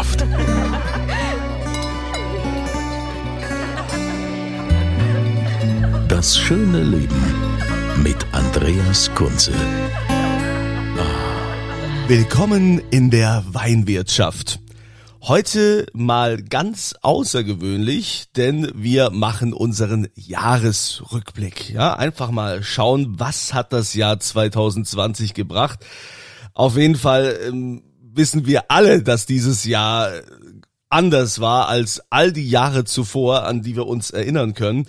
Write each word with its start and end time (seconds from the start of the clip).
Weinwirtschaft. 0.00 0.26
Das 6.08 6.38
schöne 6.38 6.82
Leben 6.82 7.22
mit 8.02 8.16
Andreas 8.32 9.14
Kunze. 9.14 9.52
Willkommen 12.08 12.80
in 12.90 13.10
der 13.10 13.44
Weinwirtschaft. 13.48 14.60
Heute 15.22 15.86
mal 15.92 16.42
ganz 16.42 16.94
außergewöhnlich, 17.02 18.28
denn 18.36 18.70
wir 18.74 19.10
machen 19.10 19.52
unseren 19.52 20.08
Jahresrückblick. 20.14 21.68
Ja, 21.70 21.92
einfach 21.92 22.30
mal 22.30 22.62
schauen, 22.62 23.20
was 23.20 23.52
hat 23.52 23.74
das 23.74 23.92
Jahr 23.92 24.18
2020 24.18 25.34
gebracht. 25.34 25.84
Auf 26.54 26.76
jeden 26.78 26.96
Fall 26.96 27.38
ähm, 27.46 27.82
wissen 28.12 28.46
wir 28.46 28.70
alle, 28.70 29.02
dass 29.02 29.26
dieses 29.26 29.64
Jahr 29.64 30.10
anders 30.90 31.40
war 31.40 31.68
als 31.68 32.02
all 32.10 32.32
die 32.32 32.48
Jahre 32.48 32.84
zuvor, 32.84 33.44
an 33.44 33.62
die 33.62 33.76
wir 33.76 33.86
uns 33.86 34.10
erinnern 34.10 34.54
können. 34.54 34.86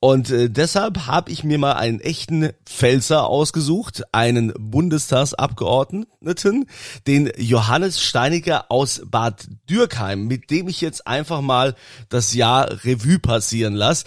Und 0.00 0.30
äh, 0.30 0.50
deshalb 0.50 1.06
habe 1.06 1.30
ich 1.30 1.44
mir 1.44 1.58
mal 1.58 1.74
einen 1.74 2.00
echten 2.00 2.50
Pfälzer 2.66 3.26
ausgesucht, 3.26 4.02
einen 4.12 4.52
Bundestagsabgeordneten, 4.58 6.66
den 7.06 7.30
Johannes 7.38 8.02
Steiniger 8.02 8.70
aus 8.70 9.02
Bad 9.06 9.46
Dürkheim, 9.70 10.26
mit 10.26 10.50
dem 10.50 10.68
ich 10.68 10.80
jetzt 10.80 11.06
einfach 11.06 11.40
mal 11.40 11.76
das 12.08 12.34
Jahr 12.34 12.84
Revue 12.84 13.20
passieren 13.20 13.74
lasse. 13.74 14.04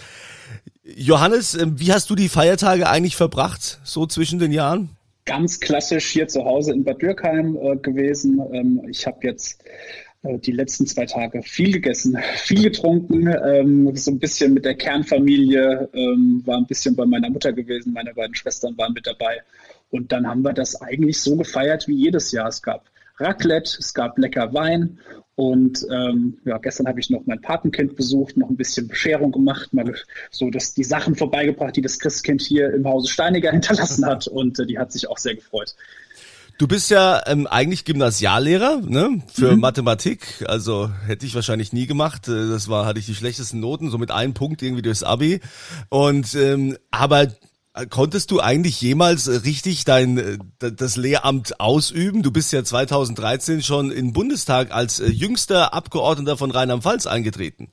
Johannes, 0.84 1.54
äh, 1.54 1.66
wie 1.76 1.92
hast 1.92 2.10
du 2.10 2.14
die 2.14 2.28
Feiertage 2.28 2.88
eigentlich 2.88 3.16
verbracht, 3.16 3.80
so 3.84 4.06
zwischen 4.06 4.38
den 4.38 4.52
Jahren? 4.52 4.97
Ganz 5.28 5.60
klassisch 5.60 6.06
hier 6.06 6.26
zu 6.26 6.46
Hause 6.46 6.72
in 6.72 6.84
Bad 6.84 7.02
Dürkheim 7.02 7.58
äh, 7.60 7.76
gewesen. 7.76 8.40
Ähm, 8.50 8.82
ich 8.88 9.06
habe 9.06 9.18
jetzt 9.26 9.62
äh, 10.22 10.38
die 10.38 10.52
letzten 10.52 10.86
zwei 10.86 11.04
Tage 11.04 11.42
viel 11.42 11.70
gegessen, 11.70 12.16
viel 12.36 12.62
getrunken, 12.62 13.28
ähm, 13.44 13.94
so 13.94 14.10
ein 14.10 14.18
bisschen 14.18 14.54
mit 14.54 14.64
der 14.64 14.74
Kernfamilie, 14.74 15.90
ähm, 15.92 16.40
war 16.46 16.56
ein 16.56 16.66
bisschen 16.66 16.96
bei 16.96 17.04
meiner 17.04 17.28
Mutter 17.28 17.52
gewesen, 17.52 17.92
meine 17.92 18.14
beiden 18.14 18.34
Schwestern 18.34 18.78
waren 18.78 18.94
mit 18.94 19.06
dabei. 19.06 19.42
Und 19.90 20.12
dann 20.12 20.26
haben 20.26 20.40
wir 20.40 20.54
das 20.54 20.80
eigentlich 20.80 21.20
so 21.20 21.36
gefeiert 21.36 21.88
wie 21.88 22.04
jedes 22.04 22.32
Jahr. 22.32 22.48
Es 22.48 22.62
gab 22.62 22.86
Raclette, 23.18 23.76
es 23.78 23.94
gab 23.94 24.18
lecker 24.18 24.52
Wein 24.54 24.98
und 25.34 25.86
ähm, 25.90 26.38
ja, 26.44 26.58
gestern 26.58 26.88
habe 26.88 26.98
ich 26.98 27.10
noch 27.10 27.22
mein 27.26 27.40
Patenkind 27.40 27.94
besucht, 27.94 28.36
noch 28.36 28.50
ein 28.50 28.56
bisschen 28.56 28.88
Bescherung 28.88 29.30
gemacht, 29.30 29.72
mal 29.72 29.94
so 30.30 30.50
dass 30.50 30.74
die 30.74 30.84
Sachen 30.84 31.14
vorbeigebracht, 31.14 31.76
die 31.76 31.80
das 31.80 31.98
Christkind 31.98 32.42
hier 32.42 32.72
im 32.74 32.86
Hause 32.86 33.08
Steiniger 33.08 33.50
hinterlassen 33.52 34.04
hat 34.04 34.26
und 34.26 34.58
äh, 34.58 34.66
die 34.66 34.78
hat 34.78 34.90
sich 34.92 35.08
auch 35.08 35.18
sehr 35.18 35.36
gefreut. 35.36 35.76
Du 36.58 36.66
bist 36.66 36.90
ja 36.90 37.22
ähm, 37.28 37.46
eigentlich 37.46 37.84
Gymnasiallehrer 37.84 38.80
ne, 38.84 39.22
für 39.32 39.52
mhm. 39.52 39.60
Mathematik, 39.60 40.44
also 40.48 40.90
hätte 41.06 41.24
ich 41.24 41.36
wahrscheinlich 41.36 41.72
nie 41.72 41.86
gemacht. 41.86 42.26
Äh, 42.26 42.48
das 42.48 42.68
war 42.68 42.84
hatte 42.84 42.98
ich 42.98 43.06
die 43.06 43.14
schlechtesten 43.14 43.60
Noten, 43.60 43.92
so 43.92 43.98
mit 43.98 44.10
einem 44.10 44.34
Punkt 44.34 44.60
irgendwie 44.60 44.82
durchs 44.82 45.04
Abi. 45.04 45.40
Und 45.88 46.34
ähm, 46.34 46.76
aber 46.90 47.28
konntest 47.86 48.30
du 48.30 48.40
eigentlich 48.40 48.80
jemals 48.80 49.28
richtig 49.44 49.84
dein 49.84 50.18
äh, 50.18 50.38
das 50.58 50.96
Lehramt 50.96 51.60
ausüben? 51.60 52.22
Du 52.22 52.32
bist 52.32 52.52
ja 52.52 52.64
2013 52.64 53.62
schon 53.62 53.90
den 53.90 54.12
Bundestag 54.12 54.72
als 54.72 55.00
äh, 55.00 55.08
jüngster 55.08 55.74
Abgeordneter 55.74 56.36
von 56.36 56.50
Rheinland-Pfalz 56.50 57.06
eingetreten. 57.06 57.68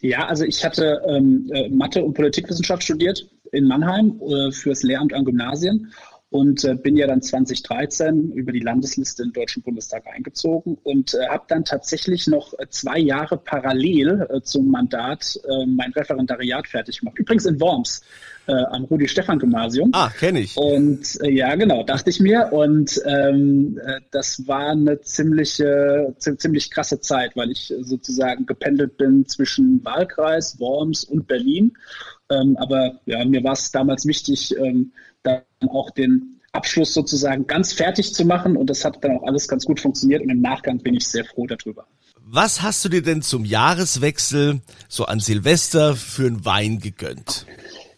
Ja, 0.00 0.26
also 0.26 0.44
ich 0.44 0.64
hatte 0.64 1.00
ähm, 1.08 1.50
Mathe 1.70 2.04
und 2.04 2.14
Politikwissenschaft 2.14 2.82
studiert 2.82 3.26
in 3.52 3.66
Mannheim 3.66 4.20
äh, 4.20 4.52
fürs 4.52 4.82
Lehramt 4.82 5.14
an 5.14 5.24
Gymnasien 5.24 5.92
und 6.30 6.64
äh, 6.64 6.74
bin 6.74 6.96
ja 6.96 7.06
dann 7.06 7.22
2013 7.22 8.32
über 8.32 8.50
die 8.50 8.60
Landesliste 8.60 9.22
im 9.22 9.32
Deutschen 9.32 9.62
Bundestag 9.62 10.06
eingezogen 10.06 10.76
und 10.82 11.14
äh, 11.14 11.28
habe 11.28 11.44
dann 11.48 11.64
tatsächlich 11.64 12.26
noch 12.26 12.52
äh, 12.58 12.66
zwei 12.68 12.98
Jahre 12.98 13.36
parallel 13.36 14.26
äh, 14.28 14.40
zum 14.42 14.70
Mandat 14.70 15.38
äh, 15.48 15.66
mein 15.66 15.92
Referendariat 15.92 16.66
fertig 16.66 16.98
gemacht. 16.98 17.18
Übrigens 17.18 17.46
in 17.46 17.60
Worms 17.60 18.02
äh, 18.48 18.52
am 18.52 18.84
Rudi-Stephan-Gymnasium. 18.84 19.90
Ah, 19.92 20.10
kenne 20.10 20.40
ich. 20.40 20.56
Und 20.56 21.18
ja, 21.22 21.54
genau, 21.54 21.84
dachte 21.84 22.10
ich 22.10 22.18
mir. 22.18 22.52
Und 22.52 23.00
ähm, 23.06 23.80
äh, 23.84 24.00
das 24.10 24.46
war 24.48 24.70
eine 24.70 25.00
ziemliche, 25.00 26.14
ziemlich 26.18 26.70
krasse 26.70 27.00
Zeit, 27.00 27.36
weil 27.36 27.50
ich 27.50 27.72
sozusagen 27.80 28.46
gependelt 28.46 28.96
bin 28.96 29.26
zwischen 29.26 29.84
Wahlkreis, 29.84 30.58
Worms 30.58 31.04
und 31.04 31.28
Berlin. 31.28 31.72
Ähm, 32.30 32.56
aber 32.58 33.00
ja, 33.06 33.24
mir 33.24 33.44
war 33.44 33.52
es 33.52 33.70
damals 33.70 34.06
wichtig, 34.06 34.56
ähm, 34.58 34.92
dann 35.26 35.68
auch 35.68 35.90
den 35.90 36.40
Abschluss 36.52 36.94
sozusagen 36.94 37.46
ganz 37.46 37.72
fertig 37.72 38.14
zu 38.14 38.24
machen. 38.24 38.56
Und 38.56 38.70
das 38.70 38.84
hat 38.84 39.02
dann 39.04 39.18
auch 39.18 39.24
alles 39.24 39.48
ganz 39.48 39.64
gut 39.64 39.80
funktioniert. 39.80 40.22
Und 40.22 40.30
im 40.30 40.40
Nachgang 40.40 40.78
bin 40.78 40.94
ich 40.94 41.06
sehr 41.06 41.24
froh 41.24 41.46
darüber. 41.46 41.86
Was 42.28 42.62
hast 42.62 42.84
du 42.84 42.88
dir 42.88 43.02
denn 43.02 43.22
zum 43.22 43.44
Jahreswechsel 43.44 44.60
so 44.88 45.04
an 45.04 45.20
Silvester 45.20 45.94
für 45.94 46.26
einen 46.26 46.44
Wein 46.44 46.80
gegönnt? 46.80 47.46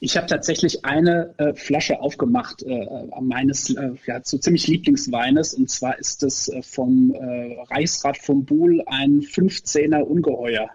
Ich 0.01 0.17
habe 0.17 0.27
tatsächlich 0.27 0.85
eine 0.85 1.35
äh, 1.39 1.55
Flasche 1.55 2.01
aufgemacht 2.01 2.63
äh, 2.63 2.87
meines 3.21 3.71
äh, 3.71 3.93
ja, 4.07 4.21
so 4.23 4.39
ziemlich 4.39 4.69
Lieblingsweines 4.69 5.55
und 5.55 5.71
zwar 5.71 5.99
ist 5.99 6.23
es 6.23 6.49
äh, 6.49 6.63
vom 6.63 7.15
äh, 7.15 7.57
Reichsrat 7.71 8.19
von 8.19 8.45
Buhl 8.45 8.83
ein 8.87 9.23
15er 9.23 10.03
Ungeheuer. 10.03 10.71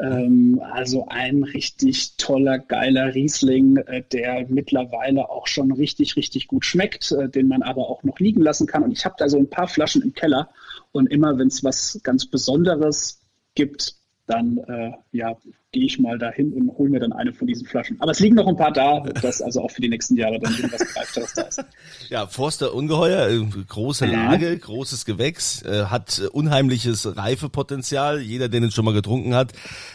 Ähm, 0.00 0.60
also 0.72 1.06
ein 1.08 1.44
richtig 1.44 2.16
toller, 2.16 2.58
geiler 2.58 3.14
Riesling, 3.14 3.76
äh, 3.76 4.02
der 4.12 4.46
mittlerweile 4.48 5.30
auch 5.30 5.46
schon 5.46 5.70
richtig, 5.72 6.16
richtig 6.16 6.48
gut 6.48 6.64
schmeckt, 6.64 7.12
äh, 7.12 7.28
den 7.28 7.48
man 7.48 7.62
aber 7.62 7.88
auch 7.88 8.02
noch 8.02 8.18
liegen 8.18 8.40
lassen 8.40 8.66
kann. 8.66 8.82
Und 8.82 8.92
ich 8.92 9.04
habe 9.04 9.14
da 9.18 9.28
so 9.28 9.38
ein 9.38 9.48
paar 9.48 9.68
Flaschen 9.68 10.02
im 10.02 10.12
Keller 10.14 10.50
und 10.92 11.10
immer, 11.10 11.38
wenn 11.38 11.48
es 11.48 11.62
was 11.62 12.00
ganz 12.02 12.26
Besonderes 12.26 13.20
gibt, 13.54 13.94
dann 14.26 14.58
äh, 14.58 14.92
ja, 15.12 15.36
gehe 15.72 15.84
ich 15.84 15.98
mal 15.98 16.18
dahin 16.18 16.52
und 16.52 16.70
hole 16.78 16.88
mir 16.88 17.00
dann 17.00 17.12
eine 17.12 17.32
von 17.32 17.46
diesen 17.46 17.66
Flaschen. 17.66 18.00
Aber 18.00 18.12
es 18.12 18.20
liegen 18.20 18.36
noch 18.36 18.46
ein 18.46 18.56
paar 18.56 18.72
da, 18.72 19.00
dass 19.00 19.42
also 19.42 19.62
auch 19.62 19.70
für 19.70 19.80
die 19.80 19.88
nächsten 19.88 20.16
Jahre 20.16 20.38
dann 20.38 20.54
irgendwas 20.54 20.86
Greifteres 20.94 21.32
da 21.34 21.42
ist. 21.42 21.64
Ja, 22.10 22.26
Forster 22.26 22.74
Ungeheuer, 22.74 23.28
äh, 23.28 23.44
große 23.66 24.06
Lage, 24.06 24.56
großes 24.58 25.04
Gewächs, 25.04 25.62
äh, 25.62 25.86
hat 25.86 26.20
äh, 26.22 26.28
unheimliches 26.28 27.16
Reifepotenzial. 27.16 28.20
Jeder, 28.20 28.48
der 28.48 28.60
den 28.60 28.70
schon 28.70 28.84
mal 28.84 28.94
getrunken 28.94 29.34
hat, 29.34 29.52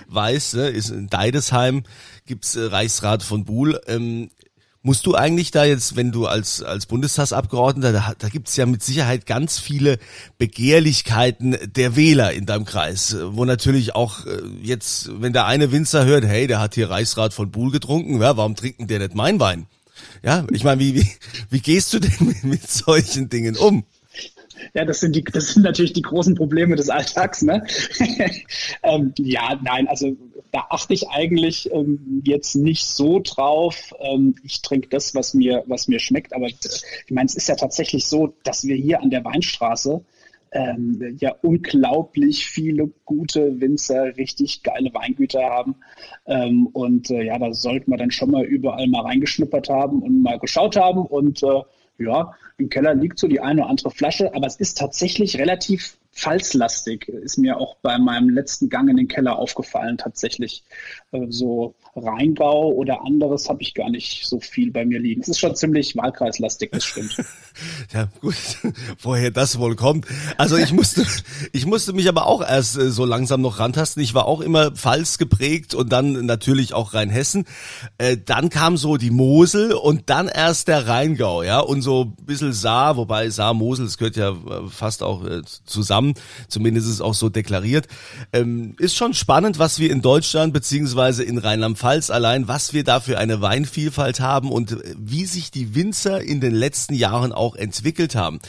weiß, 0.07 0.55
ne, 0.55 0.69
ist 0.69 0.89
in 0.89 1.07
Deidesheim, 1.07 1.83
gibt's 2.25 2.57
Reichsrat 2.59 3.21
von 3.23 3.45
Buhl. 3.45 3.79
Ähm, 3.87 4.31
Musst 4.81 5.05
du 5.05 5.13
eigentlich 5.13 5.51
da 5.51 5.65
jetzt, 5.65 5.97
wenn 5.97 6.13
du 6.13 6.25
als, 6.25 6.63
als 6.63 6.85
Bundestagsabgeordneter, 6.85 7.91
da, 7.91 8.13
da 8.17 8.29
gibt's 8.29 8.55
ja 8.55 8.65
mit 8.65 8.81
Sicherheit 8.81 9.25
ganz 9.25 9.59
viele 9.59 9.99
Begehrlichkeiten 10.37 11.57
der 11.75 11.97
Wähler 11.97 12.31
in 12.31 12.45
deinem 12.45 12.63
Kreis, 12.63 13.17
wo 13.21 13.43
natürlich 13.43 13.93
auch 13.93 14.25
äh, 14.25 14.41
jetzt, 14.61 15.09
wenn 15.21 15.33
der 15.33 15.47
eine 15.47 15.73
Winzer 15.73 16.05
hört, 16.05 16.23
hey, 16.23 16.47
der 16.47 16.61
hat 16.61 16.75
hier 16.75 16.89
Reichsrat 16.89 17.33
von 17.33 17.51
Buhl 17.51 17.71
getrunken, 17.71 18.21
ja, 18.21 18.37
warum 18.37 18.55
trinken 18.55 18.87
der 18.87 18.99
nicht 18.99 19.15
mein 19.15 19.41
Wein? 19.41 19.65
Ja, 20.23 20.45
ich 20.49 20.63
meine, 20.63 20.79
wie, 20.79 20.95
wie, 20.95 21.11
wie 21.49 21.59
gehst 21.59 21.91
du 21.91 21.99
denn 21.99 22.15
mit, 22.19 22.43
mit 22.45 22.69
solchen 22.69 23.27
Dingen 23.27 23.57
um? 23.57 23.83
Ja, 24.73 24.85
das 24.85 24.99
sind 24.99 25.15
die, 25.15 25.23
das 25.23 25.53
sind 25.53 25.63
natürlich 25.63 25.93
die 25.93 26.01
großen 26.01 26.35
Probleme 26.35 26.75
des 26.75 26.89
Alltags, 26.89 27.41
ne? 27.41 27.65
ähm, 28.83 29.13
ja, 29.17 29.59
nein, 29.63 29.87
also 29.87 30.15
da 30.51 30.65
achte 30.69 30.93
ich 30.93 31.09
eigentlich 31.09 31.71
ähm, 31.71 32.21
jetzt 32.25 32.55
nicht 32.55 32.85
so 32.85 33.19
drauf. 33.23 33.93
Ähm, 33.99 34.35
ich 34.43 34.61
trinke 34.61 34.89
das, 34.89 35.13
was 35.15 35.33
mir, 35.33 35.63
was 35.67 35.87
mir 35.87 35.99
schmeckt. 35.99 36.33
Aber 36.33 36.47
ich 36.47 36.57
meine, 37.09 37.27
es 37.27 37.35
ist 37.35 37.47
ja 37.47 37.55
tatsächlich 37.55 38.07
so, 38.07 38.33
dass 38.43 38.63
wir 38.65 38.75
hier 38.75 39.01
an 39.01 39.09
der 39.09 39.23
Weinstraße 39.23 40.03
ähm, 40.51 41.17
ja 41.19 41.35
unglaublich 41.41 42.47
viele 42.47 42.89
gute 43.05 43.59
Winzer, 43.59 44.17
richtig 44.17 44.63
geile 44.63 44.93
Weingüter 44.93 45.43
haben. 45.43 45.75
Ähm, 46.25 46.67
und 46.67 47.09
äh, 47.11 47.23
ja, 47.23 47.37
da 47.37 47.53
sollte 47.53 47.89
man 47.89 47.99
dann 47.99 48.11
schon 48.11 48.31
mal 48.31 48.43
überall 48.43 48.87
mal 48.87 49.01
reingeschnuppert 49.01 49.69
haben 49.69 50.01
und 50.01 50.23
mal 50.23 50.39
geschaut 50.39 50.75
haben. 50.75 51.05
Und 51.05 51.43
äh, 51.43 51.61
ja, 51.99 52.33
im 52.57 52.69
Keller 52.69 52.95
liegt 52.95 53.19
so 53.19 53.27
die 53.27 53.39
eine 53.39 53.61
oder 53.61 53.69
andere 53.69 53.91
Flasche, 53.91 54.33
aber 54.33 54.47
es 54.47 54.55
ist 54.55 54.77
tatsächlich 54.77 55.37
relativ 55.37 55.97
pfalzlastig, 56.11 57.07
ist 57.07 57.37
mir 57.37 57.57
auch 57.57 57.75
bei 57.81 57.97
meinem 57.97 58.29
letzten 58.29 58.69
Gang 58.69 58.89
in 58.89 58.97
den 58.97 59.07
Keller 59.07 59.37
aufgefallen 59.37 59.97
tatsächlich. 59.97 60.63
Äh, 61.11 61.27
so 61.29 61.75
Rheingau 61.95 62.71
oder 62.71 63.05
anderes 63.05 63.49
habe 63.49 63.61
ich 63.61 63.73
gar 63.73 63.89
nicht 63.89 64.25
so 64.25 64.39
viel 64.39 64.71
bei 64.71 64.85
mir 64.85 64.99
liegen. 64.99 65.21
Es 65.21 65.27
ist 65.27 65.39
schon 65.39 65.55
ziemlich 65.55 65.95
wahlkreislastig, 65.95 66.71
das 66.71 66.85
stimmt. 66.85 67.15
ja, 67.93 68.07
gut, 68.21 68.35
woher 69.01 69.31
das 69.31 69.59
wohl 69.59 69.75
kommt. 69.75 70.05
Also 70.37 70.57
ich 70.57 70.71
musste, 70.71 71.05
ich 71.51 71.65
musste 71.65 71.93
mich 71.93 72.07
aber 72.07 72.27
auch 72.27 72.41
erst 72.41 72.77
äh, 72.77 72.91
so 72.91 73.05
langsam 73.05 73.41
noch 73.41 73.59
rantasten. 73.59 74.03
Ich 74.03 74.13
war 74.13 74.25
auch 74.25 74.41
immer 74.41 74.71
Pfalz 74.71 75.17
geprägt 75.17 75.73
und 75.73 75.91
dann 75.91 76.25
natürlich 76.25 76.73
auch 76.73 76.93
Rheinhessen. 76.93 77.45
Äh, 77.97 78.17
dann 78.23 78.49
kam 78.49 78.77
so 78.77 78.97
die 78.97 79.11
Mosel 79.11 79.73
und 79.73 80.09
dann 80.09 80.27
erst 80.27 80.67
der 80.67 80.87
Rheingau, 80.87 81.43
ja, 81.43 81.59
und 81.59 81.81
so 81.81 82.13
ein 82.17 82.25
bisschen 82.25 82.53
Saar, 82.53 82.97
wobei 82.97 83.29
Saar, 83.29 83.53
Mosel, 83.53 83.85
das 83.85 83.97
gehört 83.97 84.15
ja 84.15 84.31
äh, 84.31 84.69
fast 84.69 85.03
auch 85.03 85.25
zusammen, 85.65 86.13
zumindest 86.47 86.87
ist 86.87 86.93
es 86.93 87.01
auch 87.01 87.13
so 87.13 87.29
deklariert. 87.29 87.87
Ähm, 88.33 88.75
ist 88.77 88.95
schon 88.95 89.13
spannend, 89.13 89.59
was 89.59 89.79
wir 89.79 89.91
in 89.91 90.01
Deutschland 90.01 90.53
beziehungsweise 90.53 91.23
in 91.23 91.37
Rheinland-Pfalz 91.79 92.09
allein, 92.09 92.47
was 92.47 92.73
wir 92.73 92.83
da 92.83 92.99
für 92.99 93.17
eine 93.17 93.41
Weinvielfalt 93.41 94.19
haben 94.19 94.51
und 94.51 94.71
äh, 94.71 94.95
wie 94.97 95.25
sich 95.25 95.51
die 95.51 95.75
Winzer 95.75 96.21
in 96.21 96.41
den 96.41 96.53
letzten 96.53 96.93
Jahren 96.93 97.31
auch 97.31 97.55
entwickelt 97.55 98.15
haben. 98.15 98.39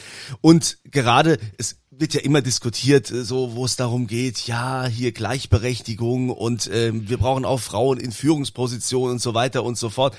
Und 0.40 0.78
gerade, 0.84 1.38
es 1.56 1.76
wird 1.90 2.14
ja 2.14 2.20
immer 2.20 2.42
diskutiert, 2.42 3.10
äh, 3.10 3.24
so 3.24 3.54
wo 3.54 3.64
es 3.64 3.76
darum 3.76 4.06
geht, 4.06 4.46
ja, 4.46 4.86
hier 4.86 5.12
Gleichberechtigung 5.12 6.30
und 6.30 6.66
äh, 6.68 6.92
wir 6.92 7.18
brauchen 7.18 7.44
auch 7.44 7.60
Frauen 7.60 7.98
in 7.98 8.12
Führungspositionen 8.12 9.12
und 9.12 9.22
so 9.22 9.34
weiter 9.34 9.64
und 9.64 9.78
so 9.78 9.90
fort. 9.90 10.16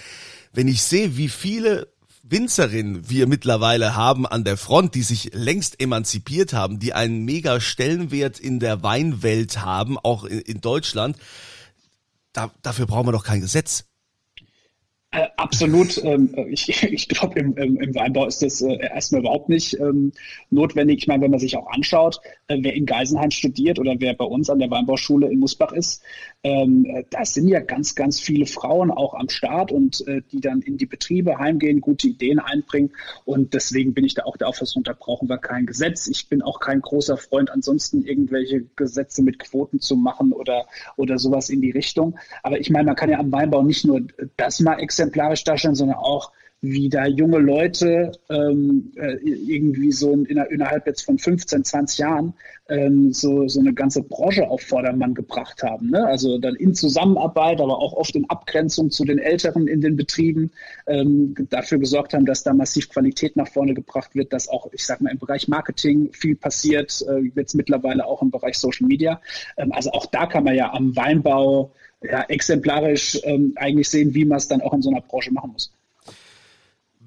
Wenn 0.54 0.68
ich 0.68 0.82
sehe, 0.82 1.18
wie 1.18 1.30
viele 1.30 1.88
Winzerinnen 2.24 3.10
wir 3.10 3.28
mittlerweile 3.28 3.96
haben 3.96 4.26
an 4.26 4.44
der 4.44 4.56
Front, 4.56 4.96
die 4.96 5.02
sich 5.02 5.32
längst 5.34 5.82
emanzipiert 5.82 6.54
haben, 6.54 6.80
die 6.80 6.94
einen 6.94 7.26
mega 7.26 7.60
Stellenwert 7.60 8.40
in 8.40 8.60
der 8.60 8.84
Weinwelt 8.84 9.62
haben, 9.66 9.98
auch 9.98 10.24
in, 10.24 10.40
in 10.40 10.62
Deutschland, 10.62 11.18
da, 12.34 12.52
dafür 12.62 12.86
brauchen 12.86 13.08
wir 13.08 13.12
doch 13.12 13.24
kein 13.24 13.42
Gesetz. 13.42 13.86
Äh, 15.14 15.28
absolut. 15.36 16.02
Ähm, 16.06 16.34
ich 16.50 16.84
ich 16.84 17.10
glaube, 17.10 17.40
im, 17.40 17.58
im, 17.58 17.96
Weinbau 17.96 18.26
ist 18.28 18.42
das 18.42 18.62
äh, 18.62 18.78
erstmal 18.78 19.22
überhaupt 19.22 19.50
nicht 19.50 19.78
ähm, 19.80 20.14
notwendig. 20.50 21.00
Ich 21.00 21.08
meine, 21.08 21.24
wenn 21.24 21.32
man 21.32 21.40
sich 21.40 21.58
auch 21.58 21.70
anschaut, 21.70 22.22
äh, 22.48 22.58
wer 22.62 22.74
in 22.74 22.86
Geisenheim 22.86 23.32
studiert 23.32 23.78
oder 23.78 23.96
wer 24.00 24.14
bei 24.14 24.26
uns 24.26 24.50
an 24.50 24.60
der 24.60 24.72
Weinbauschule 24.72 25.30
in 25.30 25.40
Musbach 25.40 25.74
ist, 25.74 26.02
ähm, 26.44 26.86
äh, 26.86 27.04
da 27.10 27.24
sind 27.24 27.48
ja 27.48 27.60
ganz, 27.60 27.94
ganz 27.94 28.20
viele 28.20 28.48
Frauen 28.48 28.90
auch 28.90 29.14
am 29.14 29.30
Start 29.30 29.72
und 29.72 30.06
äh, 30.08 30.22
die 30.32 30.42
dann 30.42 30.62
in 30.62 30.78
die 30.78 30.88
Betriebe 30.88 31.38
heimgehen, 31.38 31.82
gute 31.82 32.08
Ideen 32.08 32.40
einbringen. 32.40 32.92
Und 33.26 33.54
deswegen 33.54 33.94
bin 33.94 34.06
ich 34.06 34.16
da 34.16 34.24
auch 34.24 34.38
der 34.38 34.48
Auffassung, 34.48 34.84
da 34.84 34.94
brauchen 34.98 35.30
wir 35.30 35.38
kein 35.38 35.68
Gesetz. 35.68 36.08
Ich 36.08 36.30
bin 36.30 36.42
auch 36.42 36.60
kein 36.60 36.82
großer 36.82 37.18
Freund, 37.18 37.52
ansonsten 37.52 38.04
irgendwelche 38.04 38.64
Gesetze 38.76 39.22
mit 39.22 39.38
Quoten 39.38 39.80
zu 39.80 39.96
machen 39.96 40.34
oder, 40.34 40.66
oder 40.98 41.20
sowas 41.20 41.50
in 41.50 41.62
die 41.62 41.72
Richtung. 41.72 42.18
Aber 42.42 42.60
ich 42.60 42.72
meine, 42.72 42.86
man 42.86 42.96
kann 42.96 43.12
ja 43.12 43.20
am 43.20 43.32
Weinbau 43.32 43.62
nicht 43.62 43.86
nur 43.86 44.02
das 44.38 44.60
mal 44.62 44.80
exemplarisch 44.80 45.44
darstellen, 45.44 45.76
sondern 45.76 45.98
auch, 45.98 46.32
wie 46.62 46.90
da 46.90 47.08
junge 47.08 47.40
Leute 47.40 48.12
ähm, 48.30 48.92
äh, 48.96 49.16
irgendwie 49.24 49.92
so 49.92 50.12
in, 50.12 50.26
innerhalb 50.26 50.86
jetzt 50.86 51.02
von 51.02 51.18
15, 51.18 51.66
20 51.66 51.98
Jahren 51.98 52.34
ähm, 52.70 53.12
so, 53.12 53.48
so 53.48 53.60
eine 53.60 53.74
ganze 53.74 54.04
Branche 54.04 54.48
auf 54.48 54.62
Vordermann 54.62 55.16
gebracht 55.16 55.64
haben. 55.64 55.90
Ne? 55.90 56.06
Also 56.06 56.38
dann 56.38 56.56
in 56.56 56.76
Zusammenarbeit, 56.76 57.60
aber 57.60 57.80
auch 57.80 57.94
oft 57.94 58.16
in 58.16 58.30
Abgrenzung 58.30 58.92
zu 58.92 59.06
den 59.06 59.18
Älteren 59.18 59.68
in 59.68 59.82
den 59.82 59.96
Betrieben 59.96 60.52
ähm, 60.86 61.34
dafür 61.50 61.80
gesorgt 61.80 62.14
haben, 62.14 62.28
dass 62.28 62.44
da 62.44 62.54
massiv 62.54 62.90
Qualität 62.90 63.36
nach 63.36 63.48
vorne 63.48 63.74
gebracht 63.74 64.14
wird, 64.14 64.32
dass 64.32 64.48
auch, 64.48 64.72
ich 64.72 64.86
sag 64.86 65.02
mal, 65.02 65.10
im 65.10 65.18
Bereich 65.18 65.48
Marketing 65.48 66.14
viel 66.14 66.36
passiert, 66.36 67.04
äh, 67.10 67.32
jetzt 67.36 67.56
mittlerweile 67.56 68.06
auch 68.06 68.22
im 68.22 68.30
Bereich 68.30 68.60
Social 68.60 68.88
Media. 68.88 69.20
Ähm, 69.58 69.72
also 69.72 69.92
auch 69.94 70.06
da 70.06 70.28
kann 70.28 70.44
man 70.44 70.56
ja 70.56 70.72
am 70.72 70.96
Weinbau 70.96 71.74
ja, 72.04 72.24
exemplarisch 72.30 73.20
ähm, 73.24 73.54
eigentlich 73.56 73.90
sehen, 73.90 74.14
wie 74.14 74.26
man 74.26 74.38
es 74.38 74.48
dann 74.48 74.62
auch 74.62 74.74
in 74.74 74.84
so 74.84 74.92
einer 74.92 75.02
Branche 75.02 75.32
machen 75.32 75.52
muss. 75.54 75.74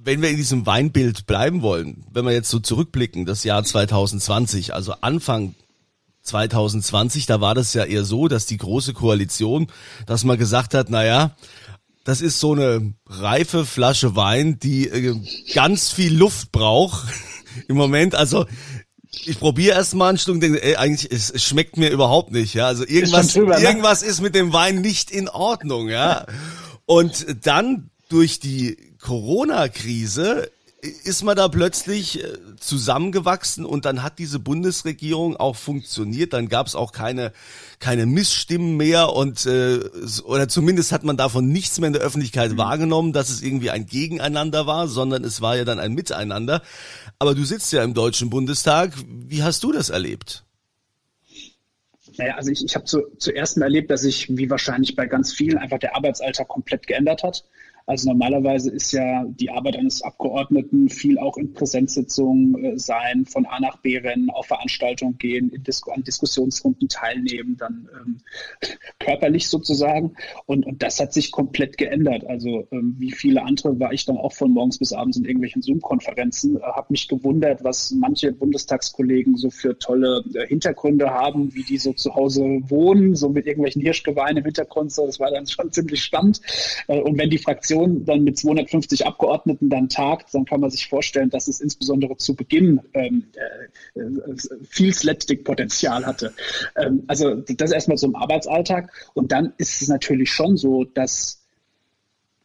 Wenn 0.04 0.20
wir 0.20 0.30
in 0.30 0.36
diesem 0.36 0.66
Weinbild 0.66 1.26
bleiben 1.26 1.62
wollen, 1.62 2.04
wenn 2.12 2.26
wir 2.26 2.32
jetzt 2.32 2.50
so 2.50 2.60
zurückblicken, 2.60 3.24
das 3.24 3.42
Jahr 3.42 3.64
2020, 3.64 4.74
also 4.74 4.94
Anfang 5.00 5.54
2020, 6.22 7.26
da 7.26 7.40
war 7.40 7.54
das 7.54 7.74
ja 7.74 7.84
eher 7.84 8.04
so, 8.04 8.28
dass 8.28 8.46
die 8.46 8.56
große 8.56 8.92
Koalition, 8.92 9.68
dass 10.06 10.24
man 10.24 10.38
gesagt 10.38 10.74
hat, 10.74 10.90
naja, 10.90 11.34
das 12.04 12.20
ist 12.20 12.38
so 12.38 12.52
eine 12.52 12.92
reife 13.06 13.64
Flasche 13.64 14.14
Wein, 14.14 14.58
die 14.58 14.88
äh, 14.88 15.16
ganz 15.54 15.90
viel 15.90 16.14
Luft 16.14 16.52
braucht 16.52 17.08
im 17.68 17.76
Moment. 17.76 18.14
Also 18.14 18.46
ich 19.24 19.38
probiere 19.38 19.76
erst 19.76 19.94
mal 19.94 20.10
ein 20.10 20.18
Stück 20.18 20.34
und 20.34 20.40
denke, 20.40 20.62
ey, 20.62 20.76
eigentlich, 20.76 21.10
es, 21.10 21.30
es 21.30 21.42
schmeckt 21.42 21.76
mir 21.76 21.90
überhaupt 21.90 22.30
nicht, 22.30 22.54
ja. 22.54 22.66
Also 22.66 22.84
irgendwas, 22.86 23.26
ist 23.26 23.36
drüber, 23.36 23.58
ne? 23.58 23.64
irgendwas 23.64 24.02
ist 24.02 24.20
mit 24.20 24.34
dem 24.34 24.52
Wein 24.52 24.80
nicht 24.80 25.10
in 25.10 25.28
Ordnung, 25.28 25.88
ja. 25.88 26.26
Und 26.84 27.46
dann 27.46 27.90
durch 28.08 28.38
die 28.38 28.76
Corona-Krise 29.04 30.50
ist 30.80 31.24
man 31.24 31.36
da 31.36 31.48
plötzlich 31.48 32.24
äh, 32.24 32.38
zusammengewachsen 32.58 33.66
und 33.66 33.84
dann 33.84 34.02
hat 34.02 34.18
diese 34.18 34.38
Bundesregierung 34.38 35.36
auch 35.36 35.56
funktioniert. 35.56 36.32
Dann 36.32 36.48
gab 36.48 36.66
es 36.66 36.74
auch 36.74 36.92
keine 36.92 37.32
keine 37.80 38.06
Missstimmen 38.06 38.78
mehr 38.78 39.12
und 39.12 39.44
äh, 39.44 39.80
oder 40.24 40.48
zumindest 40.48 40.90
hat 40.92 41.04
man 41.04 41.18
davon 41.18 41.48
nichts 41.48 41.78
mehr 41.78 41.88
in 41.88 41.92
der 41.92 42.02
Öffentlichkeit 42.02 42.52
mhm. 42.52 42.58
wahrgenommen, 42.58 43.12
dass 43.12 43.28
es 43.28 43.42
irgendwie 43.42 43.70
ein 43.70 43.86
Gegeneinander 43.86 44.66
war, 44.66 44.88
sondern 44.88 45.22
es 45.22 45.42
war 45.42 45.56
ja 45.56 45.64
dann 45.64 45.78
ein 45.78 45.92
Miteinander. 45.92 46.62
Aber 47.18 47.34
du 47.34 47.44
sitzt 47.44 47.72
ja 47.72 47.84
im 47.84 47.92
Deutschen 47.92 48.30
Bundestag. 48.30 48.92
Wie 49.06 49.42
hast 49.42 49.62
du 49.64 49.72
das 49.72 49.90
erlebt? 49.90 50.44
Naja, 52.16 52.36
also 52.36 52.50
ich, 52.50 52.64
ich 52.64 52.74
habe 52.74 52.86
zu, 52.86 53.02
zuerst 53.18 53.58
mal 53.58 53.66
erlebt, 53.66 53.90
dass 53.90 54.02
sich, 54.02 54.34
wie 54.34 54.48
wahrscheinlich 54.48 54.96
bei 54.96 55.06
ganz 55.06 55.32
vielen, 55.32 55.58
einfach 55.58 55.78
der 55.78 55.94
Arbeitsalltag 55.94 56.48
komplett 56.48 56.86
geändert 56.86 57.22
hat. 57.22 57.44
Also 57.86 58.08
normalerweise 58.08 58.70
ist 58.70 58.92
ja 58.92 59.24
die 59.26 59.50
Arbeit 59.50 59.76
eines 59.76 60.00
Abgeordneten 60.00 60.88
viel 60.88 61.18
auch 61.18 61.36
in 61.36 61.52
Präsenzsitzungen 61.52 62.64
äh, 62.64 62.78
sein, 62.78 63.26
von 63.26 63.44
A 63.44 63.60
nach 63.60 63.76
B 63.76 63.98
rennen, 63.98 64.30
auf 64.30 64.46
Veranstaltungen 64.46 65.18
gehen, 65.18 65.50
Dis 65.66 65.82
an 65.86 66.02
Diskussionsrunden 66.02 66.88
teilnehmen, 66.88 67.56
dann 67.58 67.88
ähm, 67.94 68.20
körperlich 68.98 69.48
sozusagen. 69.48 70.14
Und, 70.46 70.64
und 70.64 70.82
das 70.82 70.98
hat 70.98 71.12
sich 71.12 71.30
komplett 71.30 71.76
geändert. 71.76 72.26
Also 72.26 72.66
ähm, 72.70 72.96
wie 72.98 73.12
viele 73.12 73.42
andere 73.42 73.78
war 73.78 73.92
ich 73.92 74.06
dann 74.06 74.16
auch 74.16 74.32
von 74.32 74.52
morgens 74.52 74.78
bis 74.78 74.94
abends 74.94 75.18
in 75.18 75.26
irgendwelchen 75.26 75.60
Zoom-Konferenzen, 75.60 76.56
äh, 76.56 76.60
habe 76.62 76.86
mich 76.88 77.06
gewundert, 77.06 77.64
was 77.64 77.90
manche 77.90 78.32
Bundestagskollegen 78.32 79.36
so 79.36 79.50
für 79.50 79.78
tolle 79.78 80.24
äh, 80.34 80.46
Hintergründe 80.46 81.10
haben, 81.10 81.54
wie 81.54 81.64
die 81.64 81.76
so 81.76 81.92
zu 81.92 82.14
Hause 82.14 82.44
wohnen, 82.68 83.14
so 83.14 83.28
mit 83.28 83.46
irgendwelchen 83.46 83.82
Hirschgeweihen 83.82 84.38
im 84.38 84.44
Hintergrund. 84.44 84.90
So, 84.90 85.04
das 85.04 85.20
war 85.20 85.30
dann 85.30 85.46
schon 85.46 85.70
ziemlich 85.70 86.02
spannend. 86.02 86.40
Äh, 86.88 87.00
und 87.00 87.18
wenn 87.18 87.28
die 87.28 87.36
Fraktion 87.36 87.73
Fraktion 87.74 88.04
dann 88.04 88.24
mit 88.24 88.38
250 88.38 89.06
Abgeordneten 89.06 89.68
dann 89.68 89.88
tagt, 89.88 90.34
dann 90.34 90.44
kann 90.44 90.60
man 90.60 90.70
sich 90.70 90.88
vorstellen, 90.88 91.30
dass 91.30 91.48
es 91.48 91.60
insbesondere 91.60 92.16
zu 92.16 92.34
Beginn 92.34 92.80
ähm, 92.94 93.24
äh, 93.34 94.00
viel 94.68 94.94
Slapstick-Potenzial 94.94 96.06
hatte. 96.06 96.32
Ähm, 96.76 97.04
also 97.06 97.34
das 97.34 97.72
erstmal 97.72 97.98
zum 97.98 98.14
Arbeitsalltag. 98.14 98.92
Und 99.14 99.32
dann 99.32 99.52
ist 99.58 99.82
es 99.82 99.88
natürlich 99.88 100.30
schon 100.30 100.56
so, 100.56 100.84
dass 100.84 101.42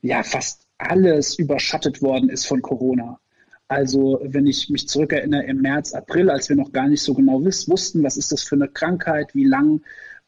ja 0.01 0.23
fast 0.23 0.61
alles 0.77 1.37
überschattet 1.37 2.01
worden 2.01 2.29
ist 2.29 2.47
von 2.47 2.61
Corona. 2.61 3.19
Also 3.67 4.19
wenn 4.23 4.47
ich 4.47 4.69
mich 4.69 4.87
zurückerinnere 4.87 5.43
im 5.43 5.61
März, 5.61 5.93
April, 5.93 6.31
als 6.31 6.49
wir 6.49 6.55
noch 6.55 6.71
gar 6.71 6.87
nicht 6.87 7.03
so 7.03 7.13
genau 7.13 7.43
wussten, 7.43 8.03
was 8.03 8.17
ist 8.17 8.31
das 8.31 8.41
für 8.41 8.55
eine 8.55 8.67
Krankheit, 8.67 9.35
wie 9.35 9.45
lang 9.45 9.81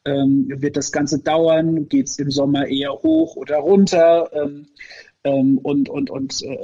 ähm, 0.05 0.48
wird 0.50 0.77
das 0.77 0.91
Ganze 0.91 1.20
dauern? 1.20 1.88
Geht 1.88 2.08
es 2.08 2.20
im 2.20 2.31
Sommer 2.31 2.67
eher 2.67 2.93
hoch 2.93 3.36
oder 3.36 3.58
runter? 3.58 4.29
Ähm, 4.34 4.67
ähm, 5.24 5.60
und 5.62 5.88
und, 5.88 6.10
und 6.10 6.41
äh, 6.41 6.58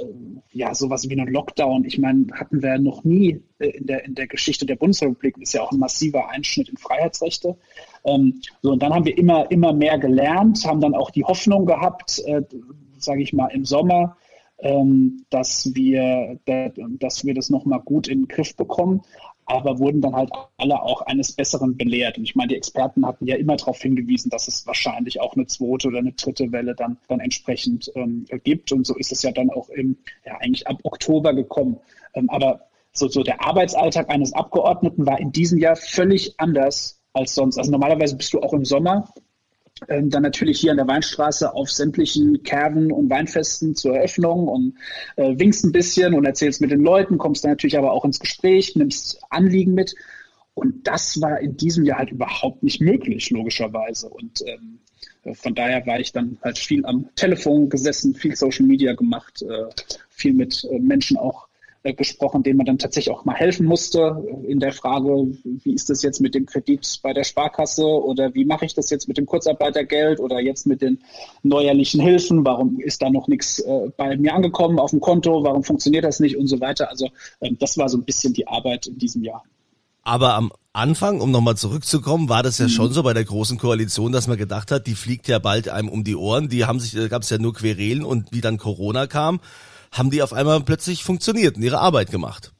ja, 0.50 0.74
sowas 0.74 1.08
wie 1.08 1.18
einen 1.18 1.32
Lockdown, 1.32 1.84
ich 1.84 1.98
meine, 1.98 2.26
hatten 2.32 2.60
wir 2.60 2.78
noch 2.78 3.04
nie 3.04 3.40
äh, 3.60 3.68
in, 3.68 3.86
der, 3.86 4.04
in 4.04 4.14
der 4.16 4.26
Geschichte 4.26 4.66
der 4.66 4.74
Bundesrepublik, 4.74 5.38
ist 5.38 5.52
ja 5.52 5.62
auch 5.62 5.70
ein 5.70 5.78
massiver 5.78 6.28
Einschnitt 6.30 6.68
in 6.68 6.76
Freiheitsrechte. 6.76 7.56
Ähm, 8.04 8.40
so, 8.62 8.72
und 8.72 8.82
dann 8.82 8.92
haben 8.92 9.04
wir 9.04 9.16
immer, 9.16 9.48
immer 9.50 9.72
mehr 9.72 9.98
gelernt, 9.98 10.64
haben 10.66 10.80
dann 10.80 10.94
auch 10.94 11.10
die 11.10 11.24
Hoffnung 11.24 11.66
gehabt, 11.66 12.20
äh, 12.26 12.42
sage 12.96 13.22
ich 13.22 13.32
mal, 13.32 13.48
im 13.48 13.64
Sommer, 13.64 14.16
ähm, 14.58 15.24
dass 15.30 15.72
wir, 15.74 16.40
dass 16.44 17.24
wir 17.24 17.34
das 17.34 17.50
nochmal 17.50 17.80
gut 17.80 18.08
in 18.08 18.22
den 18.22 18.28
Griff 18.28 18.56
bekommen 18.56 19.02
aber 19.48 19.78
wurden 19.78 20.00
dann 20.00 20.14
halt 20.14 20.30
alle 20.58 20.82
auch 20.82 21.02
eines 21.02 21.32
Besseren 21.32 21.76
belehrt. 21.76 22.18
Und 22.18 22.24
ich 22.24 22.36
meine, 22.36 22.48
die 22.48 22.56
Experten 22.56 23.06
hatten 23.06 23.26
ja 23.26 23.36
immer 23.36 23.56
darauf 23.56 23.80
hingewiesen, 23.80 24.30
dass 24.30 24.46
es 24.46 24.66
wahrscheinlich 24.66 25.20
auch 25.20 25.34
eine 25.34 25.46
zweite 25.46 25.88
oder 25.88 25.98
eine 25.98 26.12
dritte 26.12 26.52
Welle 26.52 26.74
dann, 26.74 26.98
dann 27.08 27.20
entsprechend 27.20 27.90
ähm, 27.94 28.26
gibt. 28.44 28.72
Und 28.72 28.86
so 28.86 28.94
ist 28.96 29.10
es 29.10 29.22
ja 29.22 29.32
dann 29.32 29.50
auch 29.50 29.70
im, 29.70 29.96
ja, 30.24 30.36
eigentlich 30.38 30.66
ab 30.66 30.78
Oktober 30.82 31.34
gekommen. 31.34 31.78
Ähm, 32.14 32.28
aber 32.28 32.60
so, 32.92 33.08
so 33.08 33.22
der 33.22 33.42
Arbeitsalltag 33.44 34.10
eines 34.10 34.34
Abgeordneten 34.34 35.06
war 35.06 35.18
in 35.18 35.32
diesem 35.32 35.58
Jahr 35.58 35.76
völlig 35.76 36.38
anders 36.38 37.00
als 37.14 37.34
sonst. 37.34 37.58
Also 37.58 37.70
normalerweise 37.70 38.16
bist 38.16 38.34
du 38.34 38.40
auch 38.40 38.52
im 38.52 38.66
Sommer 38.66 39.12
ähm, 39.86 40.10
dann 40.10 40.22
natürlich 40.22 40.60
hier 40.60 40.72
an 40.72 40.76
der 40.76 40.88
Weinstraße 40.88 41.54
auf 41.54 41.70
sämtlichen 41.70 42.42
Kerven 42.42 42.90
und 42.90 43.10
Weinfesten 43.10 43.74
zur 43.74 43.96
Eröffnung 43.96 44.48
und 44.48 44.74
äh, 45.16 45.38
winkst 45.38 45.64
ein 45.64 45.72
bisschen 45.72 46.14
und 46.14 46.24
erzählst 46.24 46.60
mit 46.60 46.70
den 46.70 46.80
Leuten, 46.80 47.18
kommst 47.18 47.44
dann 47.44 47.52
natürlich 47.52 47.78
aber 47.78 47.92
auch 47.92 48.04
ins 48.04 48.18
Gespräch, 48.18 48.74
nimmst 48.74 49.20
Anliegen 49.30 49.74
mit. 49.74 49.94
Und 50.54 50.88
das 50.88 51.20
war 51.20 51.38
in 51.38 51.56
diesem 51.56 51.84
Jahr 51.84 51.98
halt 51.98 52.10
überhaupt 52.10 52.64
nicht 52.64 52.80
möglich, 52.80 53.30
logischerweise. 53.30 54.08
Und 54.08 54.42
ähm, 54.46 54.80
von 55.34 55.54
daher 55.54 55.86
war 55.86 56.00
ich 56.00 56.12
dann 56.12 56.38
halt 56.42 56.58
viel 56.58 56.84
am 56.84 57.08
Telefon 57.14 57.68
gesessen, 57.68 58.14
viel 58.14 58.34
Social 58.34 58.66
Media 58.66 58.94
gemacht, 58.94 59.42
äh, 59.42 59.66
viel 60.08 60.32
mit 60.32 60.64
äh, 60.64 60.78
Menschen 60.78 61.16
auch 61.16 61.47
gesprochen, 61.96 62.42
denen 62.42 62.58
man 62.58 62.66
dann 62.66 62.78
tatsächlich 62.78 63.14
auch 63.14 63.24
mal 63.24 63.34
helfen 63.34 63.66
musste 63.66 64.24
in 64.46 64.60
der 64.60 64.72
Frage, 64.72 65.28
wie 65.44 65.72
ist 65.72 65.90
das 65.90 66.02
jetzt 66.02 66.20
mit 66.20 66.34
dem 66.34 66.46
Kredit 66.46 67.00
bei 67.02 67.12
der 67.12 67.24
Sparkasse 67.24 67.84
oder 67.84 68.34
wie 68.34 68.44
mache 68.44 68.64
ich 68.64 68.74
das 68.74 68.90
jetzt 68.90 69.08
mit 69.08 69.16
dem 69.16 69.26
Kurzarbeitergeld 69.26 70.20
oder 70.20 70.40
jetzt 70.40 70.66
mit 70.66 70.82
den 70.82 70.98
neuerlichen 71.42 72.00
Hilfen, 72.00 72.44
warum 72.44 72.80
ist 72.80 73.02
da 73.02 73.10
noch 73.10 73.28
nichts 73.28 73.60
äh, 73.60 73.90
bei 73.96 74.16
mir 74.16 74.34
angekommen 74.34 74.78
auf 74.78 74.90
dem 74.90 75.00
Konto, 75.00 75.42
warum 75.44 75.64
funktioniert 75.64 76.04
das 76.04 76.20
nicht 76.20 76.36
und 76.36 76.46
so 76.46 76.60
weiter. 76.60 76.90
Also 76.90 77.08
ähm, 77.40 77.56
das 77.58 77.78
war 77.78 77.88
so 77.88 77.98
ein 77.98 78.04
bisschen 78.04 78.32
die 78.32 78.46
Arbeit 78.46 78.86
in 78.86 78.98
diesem 78.98 79.22
Jahr. 79.24 79.42
Aber 80.02 80.34
am 80.34 80.52
Anfang, 80.72 81.20
um 81.20 81.30
nochmal 81.30 81.56
zurückzukommen, 81.56 82.28
war 82.28 82.42
das 82.42 82.58
ja 82.58 82.66
mhm. 82.66 82.70
schon 82.70 82.92
so 82.92 83.02
bei 83.02 83.12
der 83.12 83.24
großen 83.24 83.58
Koalition, 83.58 84.12
dass 84.12 84.26
man 84.26 84.38
gedacht 84.38 84.70
hat, 84.70 84.86
die 84.86 84.94
fliegt 84.94 85.28
ja 85.28 85.38
bald 85.38 85.68
einem 85.68 85.88
um 85.88 86.04
die 86.04 86.16
Ohren. 86.16 86.48
Die 86.48 86.64
haben 86.64 86.80
sich, 86.80 86.92
da 86.92 87.08
gab 87.08 87.22
es 87.22 87.30
ja 87.30 87.38
nur 87.38 87.52
Querelen 87.52 88.04
und 88.04 88.32
wie 88.32 88.40
dann 88.40 88.58
Corona 88.58 89.06
kam, 89.06 89.40
haben 89.92 90.10
die 90.10 90.22
auf 90.22 90.32
einmal 90.32 90.60
plötzlich 90.62 91.02
funktioniert 91.02 91.56
und 91.56 91.62
ihre 91.62 91.78
Arbeit 91.78 92.10
gemacht. 92.10 92.52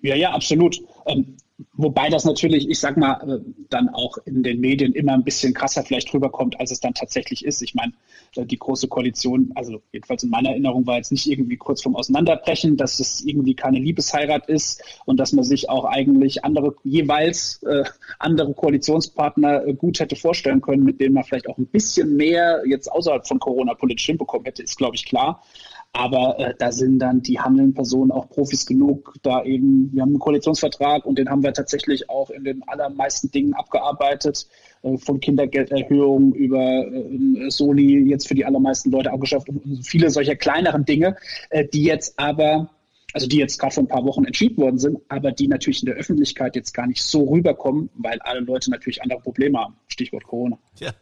Ja, 0.00 0.14
ja, 0.14 0.30
absolut. 0.32 0.80
Ähm, 1.06 1.36
wobei 1.72 2.08
das 2.08 2.24
natürlich, 2.24 2.68
ich 2.68 2.78
sag 2.78 2.96
mal, 2.96 3.14
äh, 3.28 3.40
dann 3.68 3.88
auch 3.88 4.18
in 4.24 4.42
den 4.42 4.60
Medien 4.60 4.92
immer 4.92 5.12
ein 5.12 5.24
bisschen 5.24 5.54
krasser 5.54 5.82
vielleicht 5.82 6.12
rüberkommt, 6.14 6.58
als 6.60 6.70
es 6.70 6.80
dann 6.80 6.94
tatsächlich 6.94 7.44
ist. 7.44 7.62
Ich 7.62 7.74
meine, 7.74 7.92
äh, 8.36 8.46
die 8.46 8.58
große 8.58 8.86
Koalition, 8.86 9.50
also 9.56 9.82
jedenfalls 9.92 10.22
in 10.22 10.30
meiner 10.30 10.50
Erinnerung, 10.50 10.86
war 10.86 10.96
jetzt 10.96 11.10
nicht 11.10 11.28
irgendwie 11.28 11.56
kurz 11.56 11.82
vorm 11.82 11.96
Auseinanderbrechen, 11.96 12.76
dass 12.76 13.00
es 13.00 13.24
irgendwie 13.24 13.54
keine 13.54 13.80
Liebesheirat 13.80 14.48
ist 14.48 14.82
und 15.04 15.18
dass 15.18 15.32
man 15.32 15.44
sich 15.44 15.68
auch 15.68 15.84
eigentlich 15.84 16.44
andere, 16.44 16.76
jeweils 16.84 17.60
äh, 17.64 17.82
andere 18.20 18.54
Koalitionspartner 18.54 19.66
äh, 19.66 19.74
gut 19.74 19.98
hätte 19.98 20.14
vorstellen 20.14 20.60
können, 20.60 20.84
mit 20.84 21.00
denen 21.00 21.14
man 21.14 21.24
vielleicht 21.24 21.48
auch 21.48 21.58
ein 21.58 21.66
bisschen 21.66 22.16
mehr 22.16 22.62
jetzt 22.66 22.90
außerhalb 22.90 23.26
von 23.26 23.40
Corona 23.40 23.74
politisch 23.74 24.06
hinbekommen 24.06 24.44
hätte, 24.44 24.62
ist, 24.62 24.76
glaube 24.76 24.94
ich, 24.94 25.04
klar. 25.04 25.42
Aber 25.92 26.38
äh, 26.38 26.54
da 26.58 26.70
sind 26.70 26.98
dann 26.98 27.22
die 27.22 27.40
handelnden 27.40 27.74
Personen 27.74 28.10
auch 28.10 28.28
Profis 28.28 28.66
genug, 28.66 29.14
da 29.22 29.42
eben, 29.42 29.90
wir 29.92 30.02
haben 30.02 30.10
einen 30.10 30.18
Koalitionsvertrag 30.18 31.06
und 31.06 31.18
den 31.18 31.28
haben 31.28 31.42
wir 31.42 31.52
tatsächlich 31.52 32.08
auch 32.10 32.30
in 32.30 32.44
den 32.44 32.62
allermeisten 32.68 33.30
Dingen 33.30 33.54
abgearbeitet, 33.54 34.46
äh, 34.82 34.96
von 34.98 35.20
Kindergelderhöhung 35.20 36.34
über 36.34 36.86
äh, 36.86 37.50
Soli 37.50 38.08
jetzt 38.08 38.28
für 38.28 38.34
die 38.34 38.44
allermeisten 38.44 38.90
Leute 38.90 39.12
abgeschafft 39.12 39.48
und, 39.48 39.64
und 39.64 39.86
viele 39.86 40.10
solcher 40.10 40.36
kleineren 40.36 40.84
Dinge, 40.84 41.16
äh, 41.50 41.66
die 41.66 41.84
jetzt 41.84 42.18
aber 42.18 42.70
also 43.14 43.26
die 43.26 43.38
jetzt 43.38 43.58
gerade 43.58 43.74
vor 43.74 43.84
ein 43.84 43.88
paar 43.88 44.04
Wochen 44.04 44.24
entschieden 44.24 44.58
worden 44.58 44.78
sind, 44.78 44.98
aber 45.08 45.32
die 45.32 45.48
natürlich 45.48 45.82
in 45.82 45.86
der 45.86 45.94
Öffentlichkeit 45.94 46.56
jetzt 46.56 46.74
gar 46.74 46.86
nicht 46.86 47.02
so 47.02 47.24
rüberkommen, 47.24 47.88
weil 47.94 48.18
alle 48.20 48.40
Leute 48.40 48.70
natürlich 48.70 49.02
andere 49.02 49.20
Probleme 49.20 49.58
haben. 49.58 49.76
Stichwort 49.88 50.24
Corona. 50.24 50.58
Ja. 50.78 50.92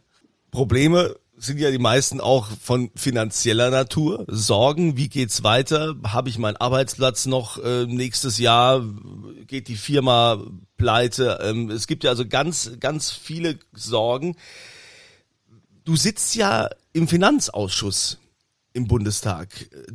Probleme 0.51 1.15
sind 1.37 1.59
ja 1.59 1.69
die 1.69 1.77
meisten 1.77 2.19
auch 2.19 2.49
von 2.61 2.89
finanzieller 2.95 3.69
Natur. 3.69 4.25
Sorgen, 4.27 4.97
wie 4.97 5.07
geht's 5.07 5.43
weiter? 5.43 5.95
Habe 6.03 6.29
ich 6.29 6.39
meinen 6.39 6.57
Arbeitsplatz 6.57 7.27
noch 7.27 7.63
äh, 7.63 7.85
nächstes 7.85 8.39
Jahr? 8.39 8.83
Geht 9.45 9.67
die 9.67 9.75
Firma 9.75 10.43
pleite? 10.77 11.39
Ähm, 11.43 11.69
es 11.69 11.85
gibt 11.85 12.03
ja 12.03 12.09
also 12.09 12.27
ganz, 12.27 12.71
ganz 12.79 13.11
viele 13.11 13.59
Sorgen. 13.73 14.35
Du 15.85 15.95
sitzt 15.95 16.35
ja 16.35 16.69
im 16.93 17.07
Finanzausschuss 17.07 18.17
im 18.77 18.87
Bundestag. 18.87 19.49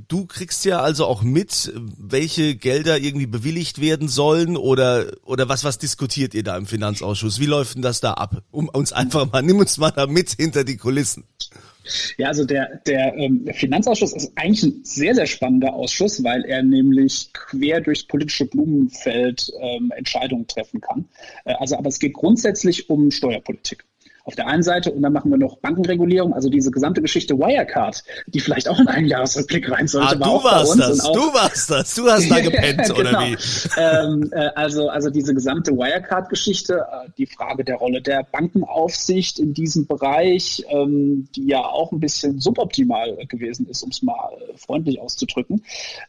Du 0.09 0.27
kriegst 0.27 0.65
ja 0.65 0.81
also 0.81 1.07
auch 1.07 1.23
mit, 1.23 1.73
welche 1.97 2.57
Gelder 2.57 2.99
irgendwie 2.99 3.27
bewilligt 3.27 3.81
werden 3.81 4.09
sollen 4.09 4.57
oder 4.57 5.07
oder 5.25 5.49
was 5.49 5.65
was 5.65 5.79
diskutiert 5.79 6.35
ihr 6.35 6.43
da 6.43 6.57
im 6.57 6.67
Finanzausschuss? 6.67 7.41
Wie 7.41 7.47
läuft 7.47 7.77
denn 7.77 7.83
das 7.83 8.01
da 8.01 8.15
ab? 8.15 8.43
Um 8.51 8.69
uns 8.69 8.93
einfach 8.93 9.31
mal 9.31 9.43
nimm 9.43 9.59
uns 9.59 9.79
mal 9.79 9.93
da 9.93 10.07
mit 10.07 10.33
hinter 10.33 10.65
die 10.65 10.77
Kulissen. 10.77 11.25
Ja, 12.17 12.29
also 12.29 12.45
der, 12.45 12.81
der, 12.87 13.15
ähm, 13.17 13.49
Finanzausschuss 13.53 14.13
ist 14.13 14.33
eigentlich 14.37 14.63
ein 14.63 14.85
sehr, 14.85 15.15
sehr 15.15 15.27
spannender 15.27 15.75
Ausschuss, 15.75 16.23
weil 16.23 16.45
er 16.45 16.63
nämlich 16.63 17.31
quer 17.33 17.81
durchs 17.81 18.05
politische 18.05 18.47
Blumenfeld 18.47 19.51
ähm, 19.61 19.93
Entscheidungen 19.97 20.47
treffen 20.47 20.81
kann. 20.81 21.09
Äh, 21.45 21.55
also, 21.55 21.77
aber 21.77 21.89
es 21.89 21.99
geht 21.99 22.15
grundsätzlich 22.15 22.89
um 22.89 23.11
Steuerpolitik 23.11 23.85
auf 24.25 24.35
der 24.37 24.47
einen 24.47 24.63
Seite 24.63 24.93
und 24.93 25.03
dann 25.03 25.13
machen 25.13 25.31
wir 25.31 25.39
noch 25.39 25.59
Bankenregulierung, 25.59 26.33
also 26.33 26.49
diese 26.49 26.71
gesamte 26.71 27.03
Geschichte 27.03 27.37
Wirecard, 27.39 28.05
die 28.29 28.41
vielleicht 28.41 28.69
auch 28.69 28.79
in 28.79 28.87
einen 28.89 29.07
Jahresrückblick 29.07 29.71
rein 29.71 29.89
sollte. 29.89 30.09
Ah, 30.09 30.15
du 30.15 30.45
warst 30.45 30.79
das, 30.79 31.01
auch, 31.01 31.13
du 31.13 31.35
warst 31.35 31.71
das, 31.71 31.95
du 31.95 32.09
hast 32.09 32.31
da 32.31 32.41
gepennt, 32.41 32.83
genau. 32.95 33.01
oder 33.01 33.21
wie? 33.21 33.37
Ähm, 33.77 34.31
äh, 34.33 34.49
also, 34.55 34.89
also 34.89 35.11
diese 35.11 35.35
gesamte 35.35 35.73
Wirecard-Geschichte, 35.73 36.75
äh, 36.75 37.11
die 37.19 37.27
Frage 37.27 37.65
der 37.65 37.77
Rolle 37.77 38.01
der 38.01 38.23
Bankenaufsicht 38.23 39.39
in 39.39 39.55
diesem 39.55 39.87
Bereich, 39.87 40.65
ähm, 40.69 41.29
die 41.35 41.47
ja 41.47 41.61
auch 41.61 41.91
ein 41.91 42.01
bisschen 42.01 42.39
suboptimal 42.39 43.17
gewesen 43.27 43.67
ist, 43.69 43.83
um 43.83 43.91
es 43.91 44.03
mal 44.03 44.31
freundlich 44.57 45.01
auszudrücken. 45.01 45.65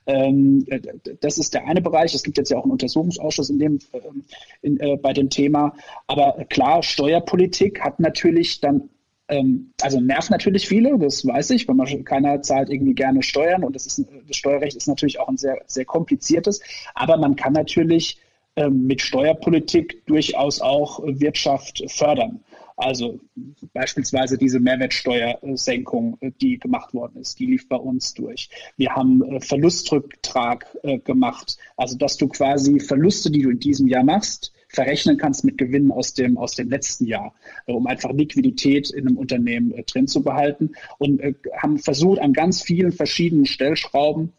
Ähm, 0.06 0.66
äh, 0.68 0.80
das 1.22 1.38
ist 1.38 1.54
der 1.54 1.66
eine 1.66 1.82
Bereich. 1.82 2.14
Es 2.14 2.24
gibt 2.24 2.38
jetzt 2.38 2.52
ja 2.52 2.58
auch 2.58 2.64
einen 2.64 2.72
Untersuchungsausschuss 2.72 3.50
in 3.50 3.60
dem, 3.60 3.80
ähm, 3.94 4.24
in, 4.62 4.80
äh, 4.80 4.98
bei 4.98 5.14
dem 5.14 5.30
Thema. 5.30 5.74
Aber 6.08 6.46
klar, 6.50 6.84
Steuerpolitik 6.84 7.82
hat 7.82 8.00
natürlich 8.04 8.62
dann 8.62 8.90
ähm, 9.30 9.72
also 9.82 10.00
nervt 10.00 10.30
natürlich 10.30 10.68
viele, 10.68 10.98
das 11.00 11.26
weiß 11.26 11.52
ich, 11.52 11.68
weil 11.68 11.76
man 11.76 12.04
keiner 12.04 12.42
zahlt 12.42 12.70
irgendwie 12.70 12.94
gerne 12.94 13.24
Steuern 13.24 13.64
und 13.64 13.76
das, 13.76 13.88
ist, 13.88 14.06
das 14.28 14.38
Steuerrecht 14.38 14.76
ist 14.76 14.88
natürlich 14.88 15.20
auch 15.20 15.30
ein 15.30 15.38
sehr, 15.38 15.62
sehr 15.66 15.86
kompliziertes, 15.86 16.62
aber 16.94 17.18
man 17.18 17.36
kann 17.36 17.54
natürlich 17.54 18.20
ähm, 18.56 18.86
mit 18.86 19.02
Steuerpolitik 19.02 20.06
durchaus 20.06 20.62
auch 20.62 21.00
Wirtschaft 21.04 21.84
fördern. 21.88 22.42
Also 22.76 23.20
beispielsweise 23.74 24.38
diese 24.38 24.60
Mehrwertsteuersenkung, 24.60 26.18
äh, 26.22 26.32
die 26.42 26.60
gemacht 26.60 26.94
worden 26.94 27.22
ist, 27.22 27.40
die 27.40 27.46
lief 27.46 27.68
bei 27.70 27.76
uns 27.76 28.14
durch. 28.14 28.50
Wir 28.78 28.96
haben 28.96 29.24
äh, 29.24 29.40
Verlustrücktrag 29.40 30.66
äh, 30.84 31.00
gemacht, 31.00 31.58
also 31.78 31.98
dass 31.98 32.18
du 32.18 32.28
quasi 32.28 32.80
Verluste, 32.80 33.32
die 33.32 33.42
du 33.44 33.52
in 33.52 33.60
diesem 33.60 33.88
Jahr 33.88 34.04
machst, 34.04 34.54
verrechnen 34.74 35.18
kannst 35.18 35.46
mit 35.46 35.58
Gewinnen 35.58 35.92
aus 35.92 36.14
dem, 36.14 36.38
aus 36.38 36.56
dem 36.56 36.70
letzten 36.70 37.06
Jahr, 37.06 37.34
äh, 37.68 37.72
um 37.72 37.88
einfach 37.88 38.12
Liquidität 38.12 38.90
in 38.90 39.08
einem 39.08 39.18
Unternehmen 39.18 39.72
äh, 39.72 39.84
drin 39.84 40.08
zu 40.08 40.24
behalten 40.24 40.72
und 40.98 41.22
äh, 41.22 41.34
haben 41.58 41.78
versucht, 41.78 42.20
an 42.20 42.34
ganz 42.34 42.62
vielen 42.62 42.92
verschiedenen 42.92 43.46
Stellschrauben 43.46 44.34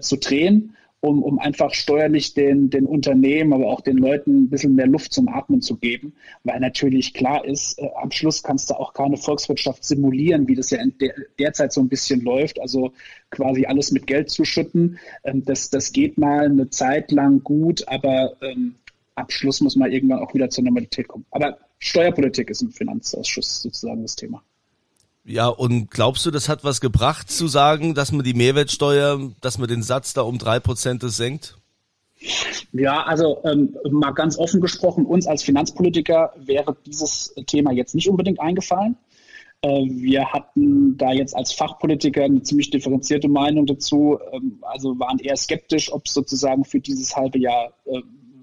zu 0.00 0.16
drehen 0.16 0.74
um, 1.02 1.20
um 1.24 1.40
einfach 1.40 1.74
steuerlich 1.74 2.32
den, 2.32 2.70
den 2.70 2.86
Unternehmen, 2.86 3.52
aber 3.52 3.66
auch 3.66 3.80
den 3.80 3.96
Leuten 3.96 4.44
ein 4.44 4.50
bisschen 4.50 4.76
mehr 4.76 4.86
Luft 4.86 5.12
zum 5.12 5.28
Atmen 5.28 5.60
zu 5.60 5.76
geben. 5.76 6.14
Weil 6.44 6.60
natürlich 6.60 7.12
klar 7.12 7.44
ist, 7.44 7.76
äh, 7.80 7.88
am 8.00 8.12
Schluss 8.12 8.44
kannst 8.44 8.70
du 8.70 8.74
auch 8.74 8.94
keine 8.94 9.16
Volkswirtschaft 9.16 9.84
simulieren, 9.84 10.46
wie 10.46 10.54
das 10.54 10.70
ja 10.70 10.78
der, 11.00 11.12
derzeit 11.40 11.72
so 11.72 11.80
ein 11.80 11.88
bisschen 11.88 12.20
läuft. 12.20 12.60
Also 12.60 12.92
quasi 13.30 13.66
alles 13.66 13.90
mit 13.90 14.06
Geld 14.06 14.30
zu 14.30 14.44
schütten. 14.44 14.96
Ähm, 15.24 15.44
das, 15.44 15.70
das 15.70 15.92
geht 15.92 16.18
mal 16.18 16.44
eine 16.44 16.70
Zeit 16.70 17.10
lang 17.10 17.42
gut, 17.42 17.88
aber 17.88 18.36
ähm, 18.40 18.76
Abschluss 19.14 19.60
muss 19.60 19.76
mal 19.76 19.92
irgendwann 19.92 20.20
auch 20.20 20.34
wieder 20.34 20.50
zur 20.50 20.64
Normalität 20.64 21.08
kommen. 21.08 21.26
Aber 21.30 21.58
Steuerpolitik 21.78 22.50
ist 22.50 22.62
im 22.62 22.70
Finanzausschuss 22.70 23.62
sozusagen 23.62 24.02
das 24.02 24.16
Thema. 24.16 24.42
Ja, 25.24 25.48
und 25.48 25.90
glaubst 25.90 26.26
du, 26.26 26.30
das 26.30 26.48
hat 26.48 26.64
was 26.64 26.80
gebracht 26.80 27.30
zu 27.30 27.46
sagen, 27.46 27.94
dass 27.94 28.10
man 28.10 28.24
die 28.24 28.34
Mehrwertsteuer, 28.34 29.30
dass 29.40 29.58
man 29.58 29.68
den 29.68 29.82
Satz 29.82 30.14
da 30.14 30.22
um 30.22 30.38
drei 30.38 30.58
Prozent 30.58 31.02
senkt? 31.04 31.58
Ja, 32.72 33.02
also 33.04 33.40
ähm, 33.44 33.76
mal 33.90 34.12
ganz 34.12 34.38
offen 34.38 34.60
gesprochen, 34.60 35.04
uns 35.04 35.26
als 35.26 35.42
Finanzpolitiker 35.42 36.32
wäre 36.36 36.76
dieses 36.86 37.34
Thema 37.46 37.72
jetzt 37.72 37.94
nicht 37.94 38.08
unbedingt 38.08 38.40
eingefallen. 38.40 38.96
Äh, 39.62 39.84
wir 39.88 40.32
hatten 40.32 40.96
da 40.96 41.12
jetzt 41.12 41.36
als 41.36 41.52
Fachpolitiker 41.52 42.24
eine 42.24 42.42
ziemlich 42.42 42.70
differenzierte 42.70 43.28
Meinung 43.28 43.66
dazu, 43.66 44.18
ähm, 44.32 44.58
also 44.62 44.98
waren 44.98 45.18
eher 45.18 45.36
skeptisch, 45.36 45.92
ob 45.92 46.06
es 46.06 46.14
sozusagen 46.14 46.64
für 46.64 46.80
dieses 46.80 47.14
halbe 47.16 47.38
Jahr 47.38 47.72
äh, 47.84 48.00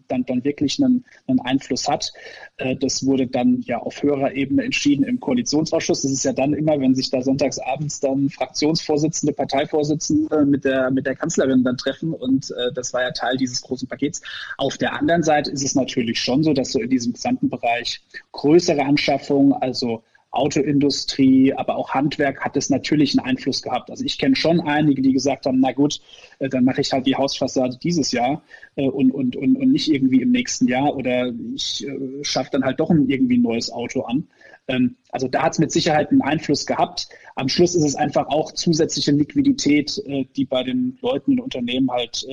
dann, 0.10 0.25
dann 0.25 0.44
wirklich 0.44 0.82
einen, 0.82 1.06
einen 1.28 1.39
Einfluss 1.39 1.88
hat. 1.88 2.12
Äh, 2.58 2.75
das 2.75 3.06
wurde 3.06 3.28
dann 3.28 3.62
ja 3.62 3.80
auf 3.80 4.01
höherer 4.01 4.34
Ebene 4.34 4.63
entschieden 4.63 5.04
im 5.04 5.20
Koalitionsausschuss. 5.20 6.01
Das 6.01 6.12
ist 6.12 6.25
ja 6.25 6.34
dann 6.34 6.54
immer, 6.54 6.80
wenn 6.80 6.96
sich 6.96 7.10
da 7.10 7.22
sonntagsabends 7.22 8.00
dann 8.00 8.30
Fraktionsvorsitzende, 8.30 9.34
Parteivorsitzende 9.34 10.46
mit 10.46 10.66
der, 10.66 10.92
mit 10.92 11.06
der 11.06 11.16
Kanzlerin 11.16 11.63
dann 11.63 11.78
treffen 11.78 12.13
und 12.13 12.51
äh, 12.51 12.74
das 12.74 12.94
war 12.94 13.01
ja 13.01 13.12
Teil 13.12 13.38
dieses 13.38 13.62
großen 13.62 13.88
Pakets. 13.88 14.22
Auf 14.58 14.78
der 14.78 14.94
anderen 14.94 15.24
Seite 15.24 15.51
ist 15.51 15.63
es 15.63 15.75
natürlich 15.75 16.20
schon 16.20 16.44
so, 16.44 16.54
dass 16.54 16.72
so 16.72 16.80
in 16.80 16.89
diesem 16.89 17.13
gesamten 17.13 17.50
Bereich 17.50 18.01
größere 18.32 18.84
Anschaffungen, 18.84 19.54
also 19.54 20.04
Autoindustrie, 20.32 21.54
aber 21.54 21.76
auch 21.76 21.92
Handwerk 21.92 22.42
hat 22.46 22.56
es 22.56 22.70
natürlich 22.70 23.18
einen 23.18 23.26
Einfluss 23.26 23.64
gehabt. 23.64 23.90
Also 23.90 24.06
ich 24.06 24.20
kenne 24.20 24.36
schon 24.36 24.60
einige, 24.62 25.02
die 25.02 25.12
gesagt 25.12 25.48
haben, 25.48 25.60
na 25.60 25.72
gut, 25.72 26.02
äh, 26.38 26.50
dann 26.50 26.66
mache 26.66 26.82
ich 26.82 26.92
halt 26.92 27.08
die 27.08 27.16
Hausfassade 27.16 27.78
dieses 27.82 28.12
Jahr 28.12 28.44
äh, 28.76 28.88
und, 28.88 29.12
und, 29.12 29.36
und, 29.36 29.56
und 29.56 29.72
nicht 29.72 29.92
irgendwie 29.92 30.22
im 30.22 30.30
nächsten 30.30 30.68
Jahr 30.68 30.96
oder 30.96 31.34
ich 31.56 31.88
äh, 31.88 32.24
schaffe 32.24 32.52
dann 32.52 32.64
halt 32.64 32.80
doch 32.80 32.92
ein, 32.92 33.10
irgendwie 33.10 33.38
ein 33.38 33.42
neues 33.42 33.72
Auto 33.72 34.02
an. 34.02 34.28
Ähm, 34.68 34.98
also 35.12 35.28
da 35.28 35.42
hat 35.42 35.54
es 35.54 35.60
mit 35.60 35.72
Sicherheit 35.72 36.12
einen 36.12 36.22
Einfluss 36.22 36.68
gehabt. 36.68 37.10
Am 37.36 37.50
Schluss 37.50 37.74
ist 37.74 37.84
es 37.84 37.96
einfach 37.96 38.28
auch 38.28 38.52
zusätzliche 38.52 39.12
Liquidität, 39.12 40.04
die 40.36 40.46
bei 40.46 40.62
den 40.62 41.00
Leuten 41.02 41.32
in 41.32 41.40
Unternehmen 41.40 41.90
halt 41.90 42.28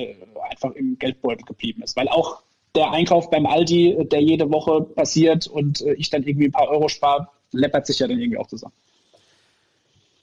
einfach 0.51 0.73
im 0.73 0.99
Geldbeutel 0.99 1.45
geblieben 1.45 1.83
ist. 1.83 1.97
Weil 1.97 2.09
auch 2.09 2.43
der 2.75 2.91
Einkauf 2.91 3.31
beim 3.31 3.47
Aldi, 3.47 3.97
der 4.11 4.21
jede 4.21 4.51
Woche 4.51 4.83
passiert 4.83 5.47
und 5.47 5.81
ich 5.97 6.11
dann 6.11 6.25
irgendwie 6.25 6.49
ein 6.49 6.53
paar 6.53 6.69
Euro 6.69 6.89
spare, 6.89 7.29
läppert 7.53 7.87
sich 7.87 7.99
ja 7.99 8.09
dann 8.09 8.19
irgendwie 8.19 8.39
auch 8.39 8.49
zusammen. 8.49 8.75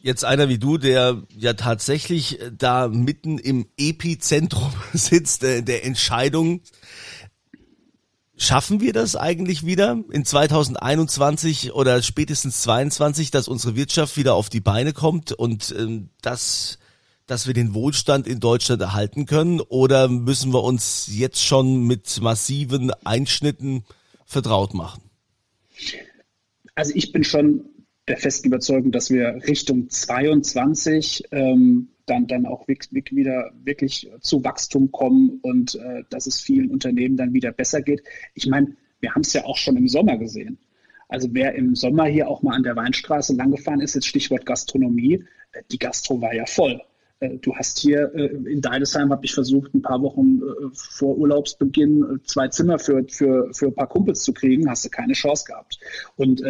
Jetzt 0.03 0.25
einer 0.25 0.49
wie 0.49 0.57
du, 0.57 0.77
der 0.77 1.23
ja 1.29 1.53
tatsächlich 1.53 2.37
da 2.57 2.89
mitten 2.89 3.37
im 3.37 3.67
Epizentrum 3.77 4.73
sitzt, 4.93 5.43
der, 5.43 5.61
der 5.61 5.85
Entscheidung. 5.85 6.59
Schaffen 8.35 8.81
wir 8.81 8.91
das 8.91 9.15
eigentlich 9.15 9.65
wieder 9.65 10.03
in 10.11 10.25
2021 10.25 11.71
oder 11.71 12.01
spätestens 12.01 12.63
22, 12.63 13.31
dass 13.31 13.47
unsere 13.47 13.77
Wirtschaft 13.77 14.17
wieder 14.17 14.33
auf 14.33 14.49
die 14.49 14.59
Beine 14.59 14.91
kommt 14.91 15.31
und 15.31 15.73
ähm, 15.77 16.09
dass, 16.21 16.79
dass 17.25 17.47
wir 17.47 17.53
den 17.53 17.73
Wohlstand 17.73 18.27
in 18.27 18.41
Deutschland 18.41 18.81
erhalten 18.81 19.25
können? 19.25 19.61
Oder 19.61 20.09
müssen 20.09 20.51
wir 20.51 20.63
uns 20.63 21.07
jetzt 21.09 21.41
schon 21.41 21.83
mit 21.87 22.19
massiven 22.19 22.91
Einschnitten 23.05 23.85
vertraut 24.25 24.73
machen? 24.73 25.01
Also 26.75 26.93
ich 26.95 27.11
bin 27.11 27.23
schon 27.23 27.65
der 28.07 28.17
festen 28.17 28.47
Überzeugung, 28.47 28.91
dass 28.91 29.09
wir 29.09 29.41
Richtung 29.47 29.89
22 29.89 31.23
ähm, 31.31 31.89
dann, 32.05 32.27
dann 32.27 32.45
auch 32.45 32.67
wirklich, 32.67 33.11
wieder 33.15 33.51
wirklich 33.63 34.09
zu 34.19 34.43
Wachstum 34.43 34.91
kommen 34.91 35.39
und 35.41 35.75
äh, 35.75 36.03
dass 36.09 36.27
es 36.27 36.41
vielen 36.41 36.69
Unternehmen 36.69 37.15
dann 37.15 37.33
wieder 37.33 37.51
besser 37.51 37.81
geht. 37.81 38.03
Ich 38.33 38.47
meine, 38.47 38.75
wir 38.99 39.13
haben 39.13 39.21
es 39.21 39.33
ja 39.33 39.45
auch 39.45 39.57
schon 39.57 39.77
im 39.77 39.87
Sommer 39.87 40.17
gesehen. 40.17 40.57
Also 41.07 41.29
wer 41.31 41.55
im 41.55 41.75
Sommer 41.75 42.05
hier 42.05 42.27
auch 42.27 42.41
mal 42.41 42.55
an 42.55 42.63
der 42.63 42.75
Weinstraße 42.75 43.35
langgefahren 43.35 43.81
ist, 43.81 43.95
jetzt 43.95 44.07
Stichwort 44.07 44.45
Gastronomie, 44.45 45.23
äh, 45.53 45.61
die 45.71 45.79
Gastro 45.79 46.19
war 46.21 46.33
ja 46.33 46.45
voll. 46.45 46.81
Äh, 47.23 47.37
du 47.37 47.55
hast 47.55 47.79
hier 47.79 48.11
äh, 48.13 48.25
in 48.25 48.61
Deidesheim, 48.61 49.11
habe 49.11 49.25
ich 49.25 49.33
versucht, 49.33 49.73
ein 49.73 49.81
paar 49.81 50.01
Wochen 50.01 50.41
vor 50.73 51.17
Urlaubsbeginn 51.17 52.21
zwei 52.25 52.47
Zimmer 52.49 52.79
für, 52.79 53.03
für, 53.07 53.49
für 53.53 53.67
ein 53.67 53.75
paar 53.75 53.87
Kumpels 53.87 54.23
zu 54.23 54.33
kriegen, 54.33 54.69
hast 54.69 54.85
du 54.85 54.89
keine 54.89 55.13
Chance 55.13 55.45
gehabt. 55.47 55.79
Und 56.15 56.41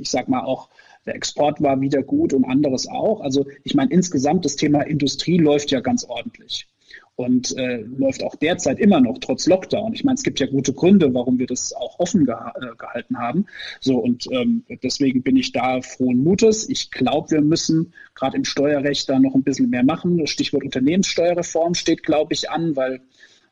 ich 0.00 0.10
sag 0.10 0.28
mal 0.28 0.44
auch, 0.44 0.68
der 1.06 1.14
Export 1.14 1.60
war 1.60 1.80
wieder 1.80 2.02
gut 2.02 2.32
und 2.32 2.44
anderes 2.44 2.86
auch. 2.88 3.20
Also 3.20 3.46
ich 3.64 3.74
meine, 3.74 3.90
insgesamt 3.90 4.44
das 4.44 4.56
Thema 4.56 4.82
Industrie 4.82 5.38
läuft 5.38 5.70
ja 5.70 5.80
ganz 5.80 6.04
ordentlich 6.04 6.68
und 7.16 7.56
äh, 7.58 7.82
läuft 7.82 8.22
auch 8.22 8.34
derzeit 8.36 8.78
immer 8.78 9.00
noch 9.00 9.18
trotz 9.18 9.46
Lockdown. 9.46 9.92
Ich 9.92 10.04
meine, 10.04 10.14
es 10.14 10.22
gibt 10.22 10.40
ja 10.40 10.46
gute 10.46 10.72
Gründe, 10.72 11.12
warum 11.12 11.38
wir 11.38 11.46
das 11.46 11.72
auch 11.74 11.98
offen 11.98 12.24
geha 12.24 12.54
äh, 12.56 12.76
gehalten 12.76 13.18
haben. 13.18 13.46
So 13.80 13.98
und 13.98 14.26
ähm, 14.32 14.64
deswegen 14.82 15.22
bin 15.22 15.36
ich 15.36 15.52
da 15.52 15.82
frohen 15.82 16.22
Mutes. 16.24 16.68
Ich 16.68 16.90
glaube, 16.90 17.30
wir 17.32 17.42
müssen 17.42 17.92
gerade 18.14 18.36
im 18.36 18.44
Steuerrecht 18.44 19.08
da 19.08 19.18
noch 19.18 19.34
ein 19.34 19.42
bisschen 19.42 19.70
mehr 19.70 19.84
machen. 19.84 20.26
Stichwort 20.26 20.64
Unternehmenssteuerreform 20.64 21.74
steht, 21.74 22.02
glaube 22.02 22.32
ich, 22.32 22.50
an, 22.50 22.74
weil 22.76 23.02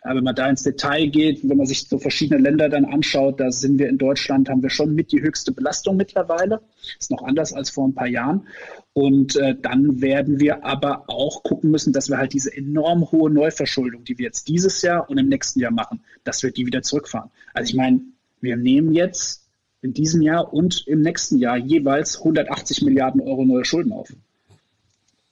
wenn 0.05 0.25
man 0.25 0.35
da 0.35 0.49
ins 0.49 0.63
Detail 0.63 1.09
geht, 1.09 1.49
wenn 1.49 1.57
man 1.57 1.67
sich 1.67 1.89
so 1.89 1.99
verschiedene 1.99 2.41
Länder 2.41 2.69
dann 2.69 2.85
anschaut, 2.85 3.41
da 3.41 3.51
sind 3.51 3.79
wir 3.79 3.89
in 3.89 3.99
Deutschland, 3.99 4.49
haben 4.49 4.63
wir 4.63 4.71
schon 4.71 4.95
mit 4.95 5.11
die 5.13 5.21
höchste 5.21 5.53
Belastung 5.53 5.97
mittlerweile. 5.97 6.61
Ist 6.99 7.11
noch 7.11 7.23
anders 7.23 7.53
als 7.53 7.71
vor 7.71 7.87
ein 7.87 7.95
paar 7.95 8.07
Jahren. 8.07 8.47
Und 8.93 9.37
äh, 9.37 9.57
dann 9.61 10.01
werden 10.01 10.41
wir 10.41 10.65
aber 10.65 11.05
auch 11.09 11.43
gucken 11.43 11.71
müssen, 11.71 11.93
dass 11.93 12.09
wir 12.09 12.19
halt 12.19 12.33
diese 12.33 12.57
enorm 12.57 13.11
hohe 13.11 13.31
Neuverschuldung, 13.31 14.05
die 14.05 14.19
wir 14.19 14.27
jetzt 14.27 14.49
dieses 14.49 14.83
Jahr 14.83 15.11
und 15.11 15.19
im 15.19 15.29
nächsten 15.29 15.61
Jahr 15.61 15.73
machen, 15.73 16.01
dass 16.25 16.43
wir 16.43 16.53
die 16.53 16.67
wieder 16.67 16.83
zurückfahren. 16.83 17.31
Also 17.53 17.71
ich 17.71 17.77
meine, 17.77 18.01
wir 18.41 18.57
nehmen 18.57 18.93
jetzt 18.93 19.49
in 19.83 19.93
diesem 19.93 20.23
Jahr 20.23 20.53
und 20.53 20.87
im 20.87 21.03
nächsten 21.03 21.39
Jahr 21.39 21.57
jeweils 21.57 22.19
180 22.19 22.83
Milliarden 22.83 23.21
Euro 23.21 23.45
neue 23.45 23.65
Schulden 23.65 23.93
auf. 23.93 24.13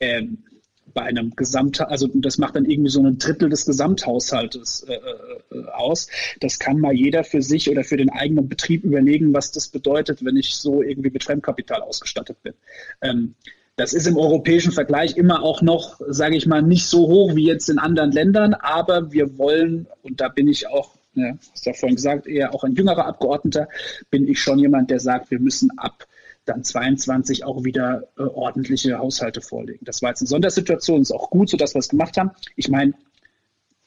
Ähm, 0.00 0.38
bei 0.96 1.02
einem 1.02 1.36
Gesamt, 1.36 1.78
also 1.82 2.08
das 2.14 2.38
macht 2.38 2.56
dann 2.56 2.64
irgendwie 2.64 2.88
so 2.88 3.02
ein 3.02 3.18
Drittel 3.18 3.50
des 3.50 3.66
Gesamthaushaltes 3.66 4.86
äh, 4.88 4.94
äh, 4.94 5.64
aus. 5.66 6.08
Das 6.40 6.58
kann 6.58 6.80
mal 6.80 6.94
jeder 6.94 7.22
für 7.22 7.42
sich 7.42 7.70
oder 7.70 7.84
für 7.84 7.98
den 7.98 8.08
eigenen 8.08 8.48
Betrieb 8.48 8.82
überlegen, 8.82 9.34
was 9.34 9.52
das 9.52 9.68
bedeutet, 9.68 10.24
wenn 10.24 10.38
ich 10.38 10.56
so 10.56 10.82
irgendwie 10.82 11.10
mit 11.10 11.22
Fremdkapital 11.22 11.82
ausgestattet 11.82 12.42
bin. 12.42 12.54
Ähm, 13.02 13.34
das 13.76 13.92
ist 13.92 14.06
im 14.06 14.16
europäischen 14.16 14.72
Vergleich 14.72 15.18
immer 15.18 15.42
auch 15.42 15.60
noch, 15.60 16.00
sage 16.08 16.34
ich 16.34 16.46
mal, 16.46 16.62
nicht 16.62 16.86
so 16.86 17.06
hoch 17.08 17.36
wie 17.36 17.44
jetzt 17.44 17.68
in 17.68 17.78
anderen 17.78 18.10
Ländern, 18.10 18.54
aber 18.54 19.12
wir 19.12 19.36
wollen, 19.36 19.86
und 20.00 20.22
da 20.22 20.28
bin 20.28 20.48
ich 20.48 20.66
auch, 20.66 20.96
ja, 21.14 21.36
hast 21.52 21.66
ja 21.66 21.74
vorhin 21.74 21.96
gesagt, 21.96 22.26
eher 22.26 22.54
auch 22.54 22.64
ein 22.64 22.74
jüngerer 22.74 23.04
Abgeordneter, 23.04 23.68
bin 24.08 24.26
ich 24.26 24.40
schon 24.40 24.58
jemand, 24.58 24.90
der 24.90 25.00
sagt, 25.00 25.30
wir 25.30 25.40
müssen 25.40 25.78
ab 25.78 26.06
dann 26.46 26.64
22 26.64 27.44
auch 27.44 27.64
wieder 27.64 28.08
äh, 28.18 28.22
ordentliche 28.22 28.98
Haushalte 28.98 29.40
vorlegen. 29.40 29.84
Das 29.84 30.00
war 30.02 30.10
jetzt 30.10 30.22
eine 30.22 30.28
Sondersituation, 30.28 31.02
ist 31.02 31.12
auch 31.12 31.30
gut, 31.30 31.50
so 31.50 31.56
dass 31.56 31.74
wir 31.74 31.80
es 31.80 31.88
gemacht 31.88 32.16
haben. 32.16 32.30
Ich 32.54 32.68
meine, 32.68 32.94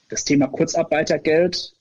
das 0.10 0.26
Thema 0.26 0.48
Kurzarbeitergeld 0.48 1.74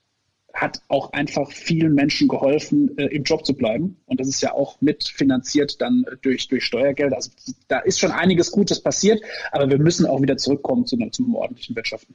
hat 0.54 0.80
auch 0.88 1.12
einfach 1.12 1.50
vielen 1.52 1.94
Menschen 1.94 2.26
geholfen, 2.26 2.96
äh, 2.98 3.06
im 3.06 3.22
Job 3.22 3.44
zu 3.44 3.54
bleiben. 3.54 3.96
Und 4.06 4.18
das 4.20 4.28
ist 4.28 4.40
ja 4.40 4.52
auch 4.52 4.80
mitfinanziert 4.80 5.80
dann 5.80 6.04
durch, 6.22 6.48
durch 6.48 6.64
Steuergeld. 6.64 7.12
Also 7.12 7.30
da 7.68 7.80
ist 7.80 8.00
schon 8.00 8.10
einiges 8.10 8.50
Gutes 8.50 8.80
passiert, 8.80 9.22
aber 9.52 9.68
wir 9.68 9.78
müssen 9.78 10.06
auch 10.06 10.22
wieder 10.22 10.36
zurückkommen 10.36 10.86
zu, 10.86 10.96
zum 11.10 11.34
ordentlichen 11.34 11.76
Wirtschaften. 11.76 12.14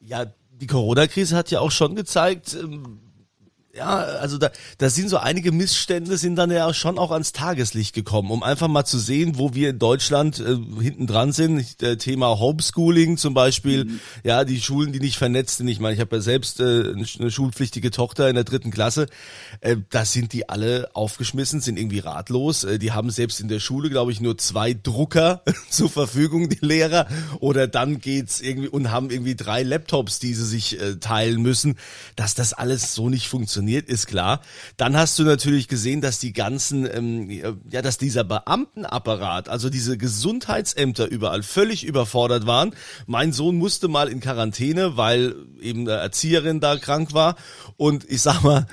Ja, 0.00 0.26
die 0.60 0.66
Corona-Krise 0.66 1.36
hat 1.36 1.50
ja 1.50 1.60
auch 1.60 1.70
schon 1.70 1.94
gezeigt, 1.94 2.56
ähm, 2.60 3.00
ja, 3.78 3.96
also 3.96 4.38
da, 4.38 4.50
da 4.78 4.90
sind 4.90 5.08
so 5.08 5.18
einige 5.18 5.52
Missstände 5.52 6.16
sind 6.18 6.36
dann 6.36 6.50
ja 6.50 6.74
schon 6.74 6.98
auch 6.98 7.12
ans 7.12 7.32
Tageslicht 7.32 7.94
gekommen, 7.94 8.30
um 8.30 8.42
einfach 8.42 8.66
mal 8.66 8.84
zu 8.84 8.98
sehen, 8.98 9.38
wo 9.38 9.54
wir 9.54 9.70
in 9.70 9.78
Deutschland 9.78 10.40
äh, 10.40 10.56
hinten 10.82 11.06
dran 11.06 11.32
sind. 11.32 11.80
Der 11.80 11.96
Thema 11.96 12.38
Homeschooling 12.40 13.16
zum 13.16 13.34
Beispiel, 13.34 13.84
mhm. 13.84 14.00
ja, 14.24 14.44
die 14.44 14.60
Schulen, 14.60 14.92
die 14.92 14.98
nicht 14.98 15.16
vernetzt 15.16 15.58
sind. 15.58 15.68
Ich 15.68 15.78
meine, 15.78 15.94
ich 15.94 16.00
habe 16.00 16.16
ja 16.16 16.22
selbst 16.22 16.60
äh, 16.60 16.92
eine 16.92 17.30
schulpflichtige 17.30 17.92
Tochter 17.92 18.28
in 18.28 18.34
der 18.34 18.44
dritten 18.44 18.72
Klasse. 18.72 19.06
Äh, 19.60 19.76
da 19.90 20.04
sind 20.04 20.32
die 20.32 20.48
alle 20.48 20.90
aufgeschmissen, 20.94 21.60
sind 21.60 21.78
irgendwie 21.78 22.00
ratlos. 22.00 22.64
Äh, 22.64 22.80
die 22.80 22.90
haben 22.90 23.10
selbst 23.10 23.40
in 23.40 23.48
der 23.48 23.60
Schule, 23.60 23.90
glaube 23.90 24.10
ich, 24.10 24.20
nur 24.20 24.38
zwei 24.38 24.74
Drucker 24.74 25.42
zur 25.70 25.88
Verfügung, 25.88 26.48
die 26.48 26.58
Lehrer. 26.60 27.06
Oder 27.38 27.68
dann 27.68 28.00
geht's 28.00 28.40
irgendwie 28.40 28.68
und 28.68 28.90
haben 28.90 29.10
irgendwie 29.10 29.36
drei 29.36 29.62
Laptops, 29.62 30.18
die 30.18 30.34
sie 30.34 30.46
sich 30.46 30.80
äh, 30.80 30.96
teilen 30.96 31.40
müssen. 31.42 31.76
Dass 32.16 32.34
das 32.34 32.52
alles 32.52 32.94
so 32.94 33.08
nicht 33.08 33.28
funktioniert 33.28 33.67
funktioniert, 33.68 33.88
ist 33.88 34.06
klar. 34.06 34.40
Dann 34.76 34.96
hast 34.96 35.18
du 35.18 35.24
natürlich 35.24 35.68
gesehen, 35.68 36.00
dass 36.00 36.18
die 36.18 36.32
ganzen, 36.32 36.88
ähm, 36.90 37.30
ja, 37.70 37.82
dass 37.82 37.98
dieser 37.98 38.24
Beamtenapparat, 38.24 39.48
also 39.48 39.70
diese 39.70 39.98
Gesundheitsämter 39.98 41.06
überall 41.06 41.42
völlig 41.42 41.84
überfordert 41.84 42.46
waren. 42.46 42.74
Mein 43.06 43.32
Sohn 43.32 43.56
musste 43.56 43.88
mal 43.88 44.08
in 44.08 44.20
Quarantäne, 44.20 44.96
weil 44.96 45.34
eben 45.60 45.88
eine 45.88 46.00
Erzieherin 46.00 46.60
da 46.60 46.76
krank 46.76 47.12
war. 47.12 47.36
Und 47.76 48.04
ich 48.08 48.22
sag 48.22 48.42
mal, 48.42 48.66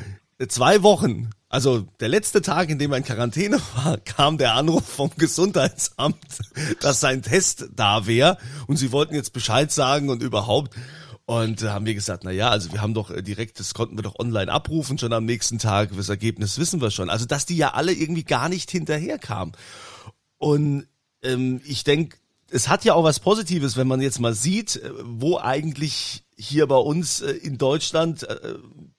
zwei 0.47 0.81
Wochen 0.83 1.29
also 1.47 1.87
der 2.01 2.09
letzte 2.09 2.41
Tag, 2.41 2.69
in 2.69 2.79
dem 2.79 2.91
er 2.91 2.97
in 2.97 3.05
Quarantäne 3.05 3.61
war, 3.75 3.97
kam 3.97 4.37
der 4.37 4.55
Anruf 4.55 4.85
vom 4.85 5.11
Gesundheitsamt, 5.17 6.17
dass 6.81 6.99
sein 6.99 7.21
Test 7.21 7.69
da 7.73 8.07
wäre 8.07 8.37
und 8.67 8.75
sie 8.75 8.91
wollten 8.91 9.15
jetzt 9.15 9.31
Bescheid 9.31 9.71
sagen 9.71 10.09
und 10.09 10.21
überhaupt. 10.21 10.75
Und 11.25 11.63
da 11.63 11.73
haben 11.73 11.87
wir 11.87 11.95
gesagt, 11.95 12.23
na 12.23 12.31
ja, 12.31 12.49
also 12.49 12.71
wir 12.71 12.81
haben 12.81 12.93
doch 12.93 13.09
äh, 13.09 13.23
direkt, 13.23 13.59
das 13.59 13.73
konnten 13.73 13.97
wir 13.97 14.03
doch 14.03 14.19
online 14.19 14.51
abrufen, 14.51 14.99
schon 14.99 15.11
am 15.11 15.25
nächsten 15.25 15.57
Tag, 15.57 15.89
das 15.95 16.09
Ergebnis 16.09 16.59
wissen 16.59 16.81
wir 16.81 16.91
schon. 16.91 17.09
Also, 17.09 17.25
dass 17.25 17.47
die 17.47 17.57
ja 17.57 17.73
alle 17.73 17.93
irgendwie 17.93 18.23
gar 18.23 18.47
nicht 18.47 18.69
hinterherkamen. 18.69 19.55
Und 20.37 20.87
ähm, 21.23 21.61
ich 21.65 21.83
denke, 21.83 22.17
es 22.51 22.69
hat 22.69 22.85
ja 22.85 22.93
auch 22.93 23.03
was 23.03 23.19
Positives, 23.19 23.75
wenn 23.75 23.87
man 23.87 24.01
jetzt 24.01 24.19
mal 24.19 24.35
sieht, 24.35 24.75
äh, 24.75 24.91
wo 25.03 25.39
eigentlich 25.39 26.23
hier 26.37 26.67
bei 26.67 26.77
uns 26.77 27.21
äh, 27.21 27.31
in 27.31 27.57
Deutschland 27.57 28.27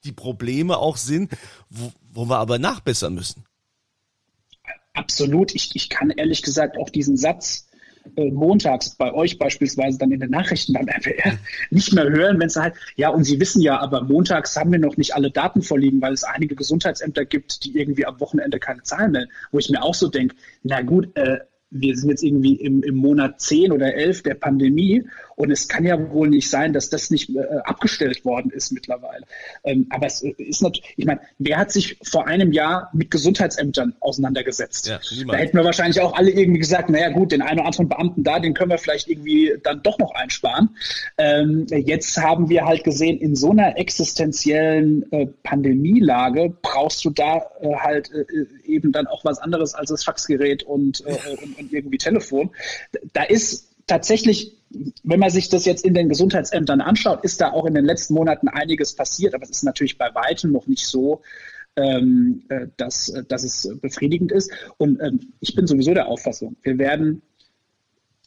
die 0.02 0.12
Probleme 0.12 0.78
auch 0.78 0.96
sind, 0.96 1.30
wo, 1.70 1.92
wo 2.12 2.28
wir 2.28 2.38
aber 2.38 2.58
nachbessern 2.58 3.14
müssen. 3.14 3.44
Absolut. 4.94 5.54
Ich, 5.54 5.76
ich 5.76 5.90
kann 5.90 6.10
ehrlich 6.10 6.42
gesagt 6.42 6.76
auch 6.78 6.90
diesen 6.90 7.16
Satz 7.16 7.65
äh, 8.16 8.30
montags 8.30 8.94
bei 8.96 9.12
euch 9.12 9.38
beispielsweise 9.38 9.98
dann 9.98 10.12
in 10.12 10.20
den 10.20 10.30
Nachrichten 10.30 10.72
beim 10.72 10.88
RWR 10.88 11.38
nicht 11.70 11.92
mehr 11.92 12.08
hören, 12.08 12.38
wenn 12.38 12.46
es 12.46 12.56
halt, 12.56 12.74
ja, 12.96 13.08
und 13.10 13.24
Sie 13.24 13.40
wissen 13.40 13.60
ja, 13.60 13.78
aber 13.78 14.02
montags 14.02 14.56
haben 14.56 14.72
wir 14.72 14.78
noch 14.78 14.96
nicht 14.96 15.14
alle 15.14 15.30
Daten 15.30 15.62
vorliegen, 15.62 16.00
weil 16.00 16.12
es 16.12 16.24
einige 16.24 16.54
Gesundheitsämter 16.54 17.24
gibt, 17.24 17.64
die 17.64 17.78
irgendwie 17.78 18.06
am 18.06 18.20
Wochenende 18.20 18.58
keine 18.58 18.82
Zahlen 18.82 19.12
melden, 19.12 19.30
wo 19.52 19.58
ich 19.58 19.70
mir 19.70 19.82
auch 19.82 19.94
so 19.94 20.08
denke, 20.08 20.36
na 20.62 20.82
gut, 20.82 21.16
äh, 21.16 21.38
wir 21.70 21.96
sind 21.96 22.10
jetzt 22.10 22.22
irgendwie 22.22 22.54
im, 22.54 22.82
im 22.82 22.94
Monat 22.96 23.40
10 23.40 23.72
oder 23.72 23.94
11 23.94 24.22
der 24.22 24.34
Pandemie 24.34 25.04
und 25.36 25.50
es 25.50 25.68
kann 25.68 25.84
ja 25.84 26.10
wohl 26.10 26.28
nicht 26.28 26.50
sein, 26.50 26.72
dass 26.72 26.90
das 26.90 27.10
nicht 27.10 27.30
äh, 27.30 27.40
abgestellt 27.64 28.24
worden 28.24 28.50
ist 28.50 28.72
mittlerweile. 28.72 29.24
Ähm, 29.64 29.86
aber 29.90 30.06
es 30.06 30.22
ist 30.22 30.62
natürlich, 30.62 30.94
ich 30.96 31.04
meine, 31.04 31.20
wer 31.38 31.58
hat 31.58 31.70
sich 31.70 31.98
vor 32.02 32.26
einem 32.26 32.52
Jahr 32.52 32.90
mit 32.92 33.10
Gesundheitsämtern 33.10 33.94
auseinandergesetzt? 34.00 34.88
Ja, 34.88 34.98
da 35.28 35.36
hätten 35.36 35.56
wir 35.56 35.64
wahrscheinlich 35.64 36.00
auch 36.00 36.14
alle 36.14 36.30
irgendwie 36.30 36.60
gesagt, 36.60 36.88
naja 36.88 37.10
gut, 37.10 37.32
den 37.32 37.42
einen 37.42 37.60
oder 37.60 37.66
anderen 37.66 37.88
Beamten 37.88 38.24
da, 38.24 38.40
den 38.40 38.54
können 38.54 38.70
wir 38.70 38.78
vielleicht 38.78 39.08
irgendwie 39.08 39.52
dann 39.62 39.82
doch 39.82 39.98
noch 39.98 40.14
einsparen. 40.14 40.70
Ähm, 41.18 41.66
jetzt 41.68 42.16
haben 42.16 42.48
wir 42.48 42.64
halt 42.64 42.82
gesehen, 42.82 43.18
in 43.18 43.36
so 43.36 43.50
einer 43.50 43.76
existenziellen 43.76 45.10
äh, 45.12 45.26
Pandemielage 45.42 46.54
brauchst 46.62 47.04
du 47.04 47.10
da 47.10 47.42
äh, 47.60 47.74
halt 47.76 48.10
äh, 48.10 48.24
eben 48.64 48.90
dann 48.90 49.06
auch 49.06 49.24
was 49.24 49.38
anderes 49.38 49.74
als 49.74 49.90
das 49.90 50.02
Faxgerät 50.02 50.62
und, 50.62 51.04
äh, 51.06 51.18
und, 51.42 51.58
und 51.58 51.72
irgendwie 51.72 51.98
Telefon. 51.98 52.50
Da 53.12 53.22
ist 53.22 53.75
tatsächlich 53.86 54.56
wenn 55.04 55.20
man 55.20 55.30
sich 55.30 55.48
das 55.48 55.64
jetzt 55.64 55.84
in 55.84 55.94
den 55.94 56.08
Gesundheitsämtern 56.08 56.80
anschaut, 56.80 57.24
ist 57.24 57.40
da 57.40 57.52
auch 57.52 57.66
in 57.66 57.74
den 57.74 57.84
letzten 57.84 58.14
Monaten 58.14 58.48
einiges 58.48 58.94
passiert, 58.94 59.34
aber 59.34 59.44
es 59.44 59.50
ist 59.50 59.62
natürlich 59.62 59.98
bei 59.98 60.14
weitem 60.14 60.52
noch 60.52 60.66
nicht 60.66 60.86
so, 60.86 61.22
ähm, 61.76 62.42
äh, 62.48 62.66
dass, 62.76 63.08
äh, 63.10 63.24
dass 63.24 63.44
es 63.44 63.68
befriedigend 63.80 64.32
ist. 64.32 64.50
Und 64.78 65.00
ähm, 65.00 65.32
ich 65.40 65.54
bin 65.54 65.66
sowieso 65.66 65.94
der 65.94 66.08
Auffassung, 66.08 66.56
wir 66.62 66.78
werden 66.78 67.22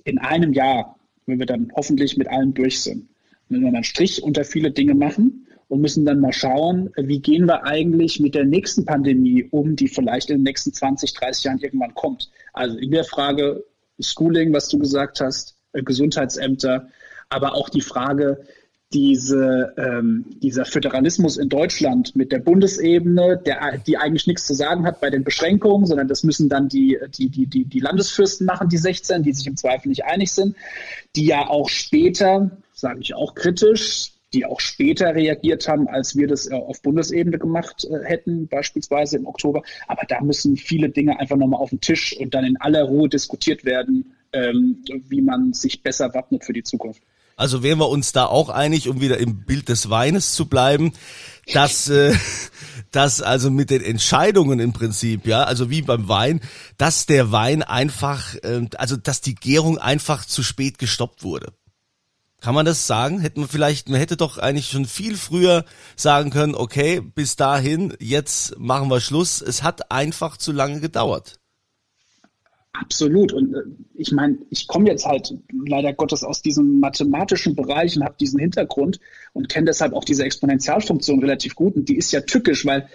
in 0.06 0.17
einem 0.17 0.54
Jahr, 0.54 0.98
wenn 1.26 1.39
wir 1.39 1.45
dann 1.45 1.72
hoffentlich 1.76 2.15
mit 2.15 2.30
allem 2.30 2.54
durch 2.54 2.82
sind, 2.82 3.10
wenn 3.50 3.62
wir 3.62 3.67
einen 3.67 3.84
Strich 3.84 4.24
unter 4.24 4.45
viele 4.45 4.72
Dinge 4.72 4.95
machen 4.95 5.48
und 5.67 5.82
müssen 5.82 6.06
dann 6.06 6.19
mal 6.19 6.34
schauen, 6.34 6.89
wie 6.95 7.19
gehen 7.19 7.45
wir 7.45 7.63
eigentlich 7.65 8.19
mit 8.19 8.34
der 8.34 8.45
nächsten 8.45 8.86
Pandemie 8.86 9.48
um, 9.52 9.76
die 9.76 9.88
vielleicht 9.88 10.30
in 10.30 10.38
den 10.38 10.43
nächsten 10.43 10.74
20, 10.74 11.13
30 11.13 11.43
Jahren 11.43 11.60
irgendwann 11.60 11.93
kommt. 11.93 12.32
Also 12.54 12.78
in 12.78 12.91
der 12.91 13.04
Frage 13.04 13.63
Schooling, 14.01 14.53
was 14.53 14.67
du 14.67 14.79
gesagt 14.79 15.21
hast, 15.21 15.55
äh, 15.73 15.83
Gesundheitsämter, 15.83 16.89
aber 17.29 17.53
auch 17.53 17.69
die 17.69 17.81
Frage, 17.81 18.45
diese, 18.91 19.73
ähm, 19.77 20.25
dieser 20.41 20.65
Föderalismus 20.65 21.38
in 21.38 21.47
Deutschland 21.47 22.15
mit 22.15 22.31
der 22.31 22.39
Bundesebene, 22.39 23.39
der, 23.45 23.77
die 23.85 23.97
eigentlich 23.97 24.25
nichts 24.25 24.47
zu 24.47 24.55
sagen 24.55 24.85
hat 24.85 24.99
bei 24.99 25.12
den 25.12 25.23
Beschränkungen, 25.23 25.85
sondern 25.85 26.07
das 26.07 26.23
müssen 26.23 26.49
dann 26.49 26.69
die, 26.69 26.97
die, 27.15 27.29
die, 27.29 27.45
die, 27.45 27.65
die 27.65 27.79
Landesfürsten 27.79 28.47
machen, 28.47 28.67
die 28.67 28.77
16, 28.77 29.21
die 29.21 29.33
sich 29.33 29.45
im 29.45 29.57
Zweifel 29.57 29.89
nicht 29.89 30.05
einig 30.05 30.31
sind, 30.31 30.55
die 31.15 31.27
ja 31.27 31.47
auch 31.47 31.69
später, 31.69 32.49
sage 32.73 33.01
ich 33.01 33.13
auch 33.13 33.35
kritisch, 33.35 34.13
die 34.33 34.45
auch 34.45 34.59
später 34.59 35.15
reagiert 35.15 35.67
haben, 35.67 35.87
als 35.87 36.15
wir 36.15 36.27
das 36.27 36.49
äh, 36.49 36.53
auf 36.53 36.81
Bundesebene 36.81 37.39
gemacht 37.39 37.85
äh, 37.85 38.03
hätten, 38.05 38.47
beispielsweise 38.47 39.17
im 39.17 39.25
Oktober. 39.25 39.63
Aber 39.87 40.03
da 40.07 40.21
müssen 40.21 40.55
viele 40.55 40.89
Dinge 40.89 41.19
einfach 41.19 41.37
nochmal 41.37 41.61
auf 41.61 41.69
den 41.69 41.81
Tisch 41.81 42.15
und 42.17 42.33
dann 42.33 42.45
in 42.45 42.57
aller 42.57 42.83
Ruhe 42.83 43.09
diskutiert 43.09 43.65
werden, 43.65 44.13
ähm, 44.33 44.83
wie 45.07 45.21
man 45.21 45.53
sich 45.53 45.81
besser 45.81 46.13
wappnet 46.13 46.45
für 46.45 46.53
die 46.53 46.63
Zukunft. 46.63 47.01
Also 47.39 47.63
wären 47.63 47.79
wir 47.79 47.87
uns 47.87 48.11
da 48.11 48.25
auch 48.25 48.49
einig, 48.49 48.89
um 48.89 48.99
wieder 48.99 49.17
im 49.17 49.45
Bild 49.45 49.69
des 49.69 49.89
Weines 49.89 50.33
zu 50.33 50.47
bleiben, 50.47 50.91
dass, 51.53 51.89
äh, 51.89 52.13
dass 52.91 53.21
also 53.21 53.49
mit 53.49 53.69
den 53.69 53.81
Entscheidungen 53.81 54.59
im 54.59 54.73
Prinzip, 54.73 55.25
ja, 55.25 55.45
also 55.45 55.69
wie 55.69 55.81
beim 55.81 56.09
Wein, 56.09 56.41
dass 56.77 57.05
der 57.05 57.31
Wein 57.31 57.63
einfach, 57.63 58.35
äh, 58.43 58.67
also 58.77 58.97
dass 58.97 59.21
die 59.21 59.35
Gärung 59.35 59.77
einfach 59.77 60.25
zu 60.25 60.43
spät 60.43 60.79
gestoppt 60.79 61.23
wurde. 61.23 61.53
Kann 62.41 62.56
man 62.56 62.65
das 62.65 62.88
sagen? 62.88 63.19
Hätten 63.19 63.41
wir 63.41 63.47
vielleicht, 63.47 63.89
man 63.89 63.99
hätte 63.99 64.15
doch 64.15 64.38
eigentlich 64.38 64.69
schon 64.69 64.86
viel 64.86 65.17
früher 65.17 65.65
sagen 65.95 66.30
können, 66.30 66.56
okay, 66.56 67.02
bis 67.02 67.36
dahin, 67.36 67.93
jetzt 67.99 68.58
machen 68.58 68.89
wir 68.89 69.02
Schluss. 69.02 69.41
Es 69.41 69.62
hat 69.63 69.91
einfach 69.91 70.38
zu 70.38 70.52
lange 70.52 70.80
gedauert. 70.80 71.39
Absolut. 72.73 73.34
Und 73.34 73.54
äh, 73.54 73.62
ich 73.95 74.12
meine, 74.12 74.38
ich 74.49 74.67
komme 74.67 74.88
jetzt 74.88 75.06
halt 75.06 75.34
leider 75.65 75.93
Gottes 75.93 76.23
aus 76.23 76.41
diesem 76.41 76.80
mathematischen 76.80 77.56
Bereich 77.56 77.97
und 77.97 78.04
habe 78.04 78.15
diesen 78.19 78.39
Hintergrund 78.39 78.99
und 79.34 79.49
kenne 79.49 79.65
deshalb 79.65 79.93
auch 79.93 80.06
diese 80.06 80.23
Exponentialfunktion 80.23 81.19
relativ 81.19 81.56
gut. 81.56 81.75
Und 81.75 81.89
die 81.89 81.97
ist 81.97 82.12
ja 82.12 82.21
tückisch, 82.21 82.65
weil 82.65 82.88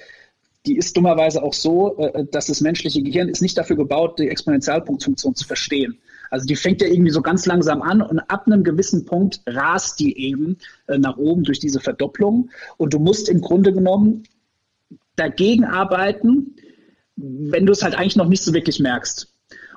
die 0.64 0.76
ist 0.78 0.96
dummerweise 0.96 1.42
auch 1.42 1.52
so, 1.52 1.98
äh, 1.98 2.24
dass 2.30 2.46
das 2.46 2.60
menschliche 2.62 3.02
Gehirn 3.02 3.28
ist 3.28 3.42
nicht 3.42 3.58
dafür 3.58 3.76
gebaut, 3.76 4.18
die 4.18 4.28
Exponentialpunktfunktion 4.28 5.34
zu 5.34 5.46
verstehen. 5.46 5.98
Also 6.34 6.46
die 6.46 6.56
fängt 6.56 6.82
ja 6.82 6.88
irgendwie 6.88 7.12
so 7.12 7.22
ganz 7.22 7.46
langsam 7.46 7.80
an 7.80 8.02
und 8.02 8.18
ab 8.18 8.48
einem 8.48 8.64
gewissen 8.64 9.04
Punkt 9.04 9.40
rast 9.46 10.00
die 10.00 10.18
eben 10.18 10.58
äh, 10.88 10.98
nach 10.98 11.16
oben 11.16 11.44
durch 11.44 11.60
diese 11.60 11.78
Verdopplung. 11.78 12.50
Und 12.76 12.92
du 12.92 12.98
musst 12.98 13.28
im 13.28 13.40
Grunde 13.40 13.72
genommen 13.72 14.24
dagegen 15.14 15.64
arbeiten, 15.64 16.56
wenn 17.14 17.66
du 17.66 17.70
es 17.70 17.84
halt 17.84 17.94
eigentlich 17.94 18.16
noch 18.16 18.26
nicht 18.26 18.42
so 18.42 18.52
wirklich 18.52 18.80
merkst. 18.80 19.32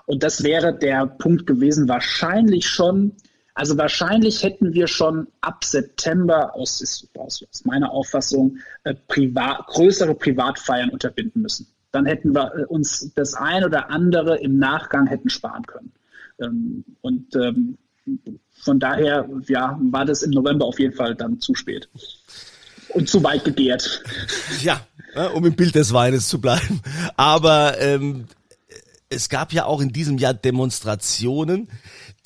Und 0.07 0.23
das 0.23 0.41
wäre 0.41 0.75
der 0.75 1.05
Punkt 1.05 1.45
gewesen, 1.45 1.87
wahrscheinlich 1.89 2.65
schon, 2.67 3.11
also 3.53 3.77
wahrscheinlich 3.77 4.41
hätten 4.41 4.73
wir 4.73 4.87
schon 4.87 5.27
ab 5.41 5.63
September 5.63 6.55
aus, 6.55 7.07
aus, 7.15 7.45
aus 7.47 7.65
meiner 7.65 7.91
Auffassung 7.91 8.57
äh, 8.83 8.95
privat, 9.07 9.67
größere 9.67 10.15
Privatfeiern 10.15 10.89
unterbinden 10.89 11.43
müssen. 11.43 11.67
Dann 11.91 12.07
hätten 12.07 12.33
wir 12.33 12.51
äh, 12.55 12.65
uns 12.65 13.13
das 13.13 13.35
ein 13.35 13.63
oder 13.63 13.91
andere 13.91 14.39
im 14.39 14.57
Nachgang 14.57 15.05
hätten 15.05 15.29
sparen 15.29 15.67
können. 15.67 15.91
Ähm, 16.41 16.83
und 17.01 17.35
ähm, 17.35 17.77
von 18.59 18.79
daher 18.79 19.29
ja, 19.47 19.77
war 19.81 20.05
das 20.05 20.23
im 20.23 20.31
November 20.31 20.65
auf 20.65 20.79
jeden 20.79 20.93
Fall 20.93 21.15
dann 21.15 21.39
zu 21.39 21.55
spät 21.55 21.89
und 22.89 23.09
zu 23.09 23.23
weit 23.23 23.43
gegehrt. 23.43 24.03
Ja, 24.61 24.81
um 25.33 25.45
im 25.45 25.55
Bild 25.55 25.75
des 25.75 25.93
Weines 25.93 26.29
zu 26.29 26.39
bleiben. 26.39 26.81
Aber 27.15 27.79
ähm, 27.79 28.25
es 29.09 29.29
gab 29.29 29.53
ja 29.53 29.65
auch 29.65 29.81
in 29.81 29.89
diesem 29.89 30.17
Jahr 30.17 30.33
Demonstrationen, 30.33 31.69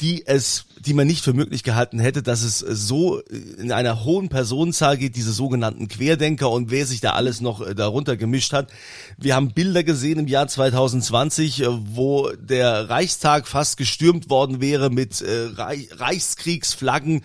die 0.01 0.25
es, 0.25 0.65
die 0.79 0.93
man 0.93 1.05
nicht 1.05 1.23
für 1.23 1.33
möglich 1.33 1.63
gehalten 1.63 1.99
hätte, 1.99 2.23
dass 2.23 2.41
es 2.41 2.59
so 2.59 3.19
in 3.19 3.71
einer 3.71 4.03
hohen 4.03 4.29
Personenzahl 4.29 4.97
geht, 4.97 5.15
diese 5.15 5.31
sogenannten 5.31 5.87
Querdenker 5.87 6.49
und 6.49 6.71
wer 6.71 6.87
sich 6.87 7.01
da 7.01 7.11
alles 7.11 7.39
noch 7.39 7.61
äh, 7.61 7.75
darunter 7.75 8.17
gemischt 8.17 8.51
hat. 8.51 8.71
Wir 9.17 9.35
haben 9.35 9.53
Bilder 9.53 9.83
gesehen 9.83 10.19
im 10.19 10.27
Jahr 10.27 10.47
2020, 10.47 11.61
äh, 11.61 11.67
wo 11.95 12.31
der 12.31 12.89
Reichstag 12.89 13.47
fast 13.47 13.77
gestürmt 13.77 14.29
worden 14.29 14.59
wäre 14.59 14.89
mit 14.89 15.21
äh, 15.21 15.49
Reichskriegsflaggen 15.55 17.23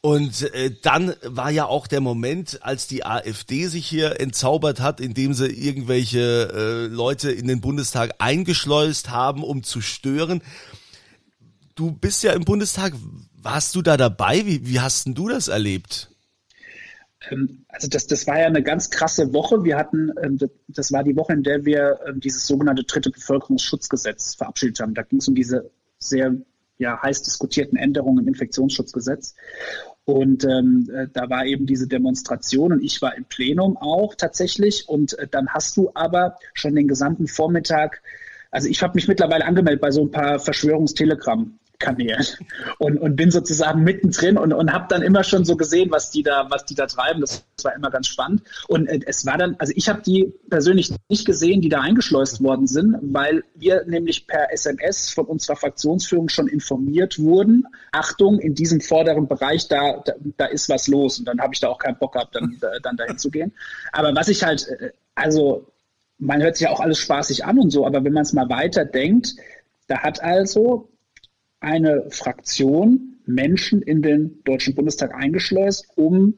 und 0.00 0.50
dann 0.82 1.14
war 1.22 1.50
ja 1.50 1.66
auch 1.66 1.86
der 1.86 2.00
Moment, 2.00 2.60
als 2.62 2.88
die 2.88 3.06
AfD 3.06 3.68
sich 3.68 3.86
hier 3.86 4.20
entzaubert 4.20 4.80
hat, 4.80 5.00
indem 5.00 5.32
sie 5.32 5.46
irgendwelche 5.46 6.88
Leute 6.90 7.30
in 7.30 7.46
den 7.46 7.60
Bundestag 7.60 8.14
eingeschleust 8.18 9.10
haben, 9.10 9.44
um 9.44 9.62
zu 9.62 9.80
stören 9.80 10.42
du 11.74 11.92
bist 11.92 12.22
ja 12.22 12.32
im 12.32 12.44
Bundestag. 12.44 12.92
Warst 13.42 13.74
du 13.74 13.82
da 13.82 13.96
dabei? 13.96 14.46
Wie, 14.46 14.66
wie 14.66 14.80
hast 14.80 15.06
denn 15.06 15.14
du 15.14 15.28
das 15.28 15.48
erlebt? 15.48 16.08
Ähm, 17.30 17.64
also 17.68 17.88
das, 17.88 18.06
das 18.06 18.26
war 18.26 18.38
ja 18.38 18.46
eine 18.46 18.62
ganz 18.62 18.90
krasse 18.90 19.32
Woche. 19.32 19.64
Wir 19.64 19.76
hatten, 19.76 20.10
ähm, 20.22 20.38
das 20.68 20.92
war 20.92 21.02
die 21.02 21.16
Woche, 21.16 21.32
in 21.32 21.42
der 21.42 21.64
wir 21.64 21.98
ähm, 22.06 22.20
dieses 22.20 22.46
sogenannte 22.46 22.84
dritte 22.84 23.10
Bevölkerungsschutzgesetz 23.10 24.34
verabschiedet 24.34 24.80
haben. 24.80 24.94
Da 24.94 25.02
ging 25.02 25.18
es 25.18 25.28
um 25.28 25.34
diese 25.34 25.70
sehr 25.98 26.34
ja, 26.78 27.00
heiß 27.00 27.22
diskutierten 27.22 27.76
Änderungen 27.76 28.24
im 28.24 28.28
Infektionsschutzgesetz. 28.28 29.34
Und 30.04 30.44
ähm, 30.44 30.90
äh, 30.92 31.06
da 31.12 31.30
war 31.30 31.46
eben 31.46 31.66
diese 31.66 31.86
Demonstration 31.86 32.72
und 32.72 32.82
ich 32.82 33.00
war 33.02 33.16
im 33.16 33.24
Plenum 33.24 33.76
auch 33.76 34.14
tatsächlich. 34.16 34.88
Und 34.88 35.16
äh, 35.18 35.28
dann 35.28 35.48
hast 35.48 35.76
du 35.76 35.90
aber 35.94 36.36
schon 36.54 36.74
den 36.74 36.88
gesamten 36.88 37.28
Vormittag, 37.28 38.02
also 38.50 38.68
ich 38.68 38.82
habe 38.82 38.94
mich 38.94 39.06
mittlerweile 39.06 39.44
angemeldet 39.44 39.80
bei 39.80 39.92
so 39.92 40.02
ein 40.02 40.10
paar 40.10 40.40
Verschwörungstelegramm 40.40 41.58
Kanälen 41.82 42.24
und, 42.78 42.98
und 42.98 43.16
bin 43.16 43.30
sozusagen 43.30 43.82
mittendrin 43.82 44.38
und, 44.38 44.52
und 44.52 44.72
habe 44.72 44.86
dann 44.88 45.02
immer 45.02 45.24
schon 45.24 45.44
so 45.44 45.56
gesehen, 45.56 45.90
was 45.90 46.10
die 46.10 46.22
da, 46.22 46.46
was 46.48 46.64
die 46.64 46.74
da 46.74 46.86
treiben. 46.86 47.20
Das 47.20 47.44
war 47.62 47.74
immer 47.74 47.90
ganz 47.90 48.06
spannend. 48.06 48.42
Und 48.68 48.86
äh, 48.86 49.00
es 49.06 49.26
war 49.26 49.36
dann, 49.36 49.56
also 49.58 49.72
ich 49.76 49.88
habe 49.88 50.00
die 50.02 50.32
persönlich 50.48 50.92
nicht 51.08 51.26
gesehen, 51.26 51.60
die 51.60 51.68
da 51.68 51.80
eingeschleust 51.80 52.42
worden 52.42 52.66
sind, 52.66 52.96
weil 53.02 53.42
wir 53.54 53.84
nämlich 53.86 54.26
per 54.26 54.52
SMS 54.52 55.10
von 55.10 55.26
unserer 55.26 55.56
Fraktionsführung 55.56 56.28
schon 56.28 56.46
informiert 56.46 57.18
wurden. 57.18 57.64
Achtung, 57.90 58.38
in 58.38 58.54
diesem 58.54 58.80
vorderen 58.80 59.26
Bereich, 59.26 59.68
da, 59.68 60.02
da, 60.04 60.14
da 60.36 60.46
ist 60.46 60.68
was 60.68 60.86
los. 60.86 61.18
Und 61.18 61.26
dann 61.26 61.40
habe 61.40 61.52
ich 61.52 61.60
da 61.60 61.68
auch 61.68 61.78
keinen 61.78 61.98
Bock 61.98 62.12
gehabt, 62.12 62.36
dann, 62.36 62.58
dann 62.82 62.96
dahin 62.96 63.18
zu 63.18 63.30
gehen. 63.30 63.52
Aber 63.92 64.14
was 64.14 64.28
ich 64.28 64.44
halt, 64.44 64.68
äh, 64.68 64.92
also 65.14 65.66
man 66.18 66.40
hört 66.40 66.56
sich 66.56 66.66
ja 66.66 66.72
auch 66.72 66.80
alles 66.80 66.98
spaßig 66.98 67.44
an 67.44 67.58
und 67.58 67.70
so, 67.70 67.84
aber 67.84 68.04
wenn 68.04 68.12
man 68.12 68.22
es 68.22 68.32
mal 68.32 68.48
weiter 68.48 68.84
denkt, 68.84 69.34
da 69.88 69.98
hat 69.98 70.22
also 70.22 70.91
eine 71.62 72.10
Fraktion 72.10 73.16
Menschen 73.24 73.82
in 73.82 74.02
den 74.02 74.42
Deutschen 74.44 74.74
Bundestag 74.74 75.14
eingeschleust, 75.14 75.86
um 75.96 76.34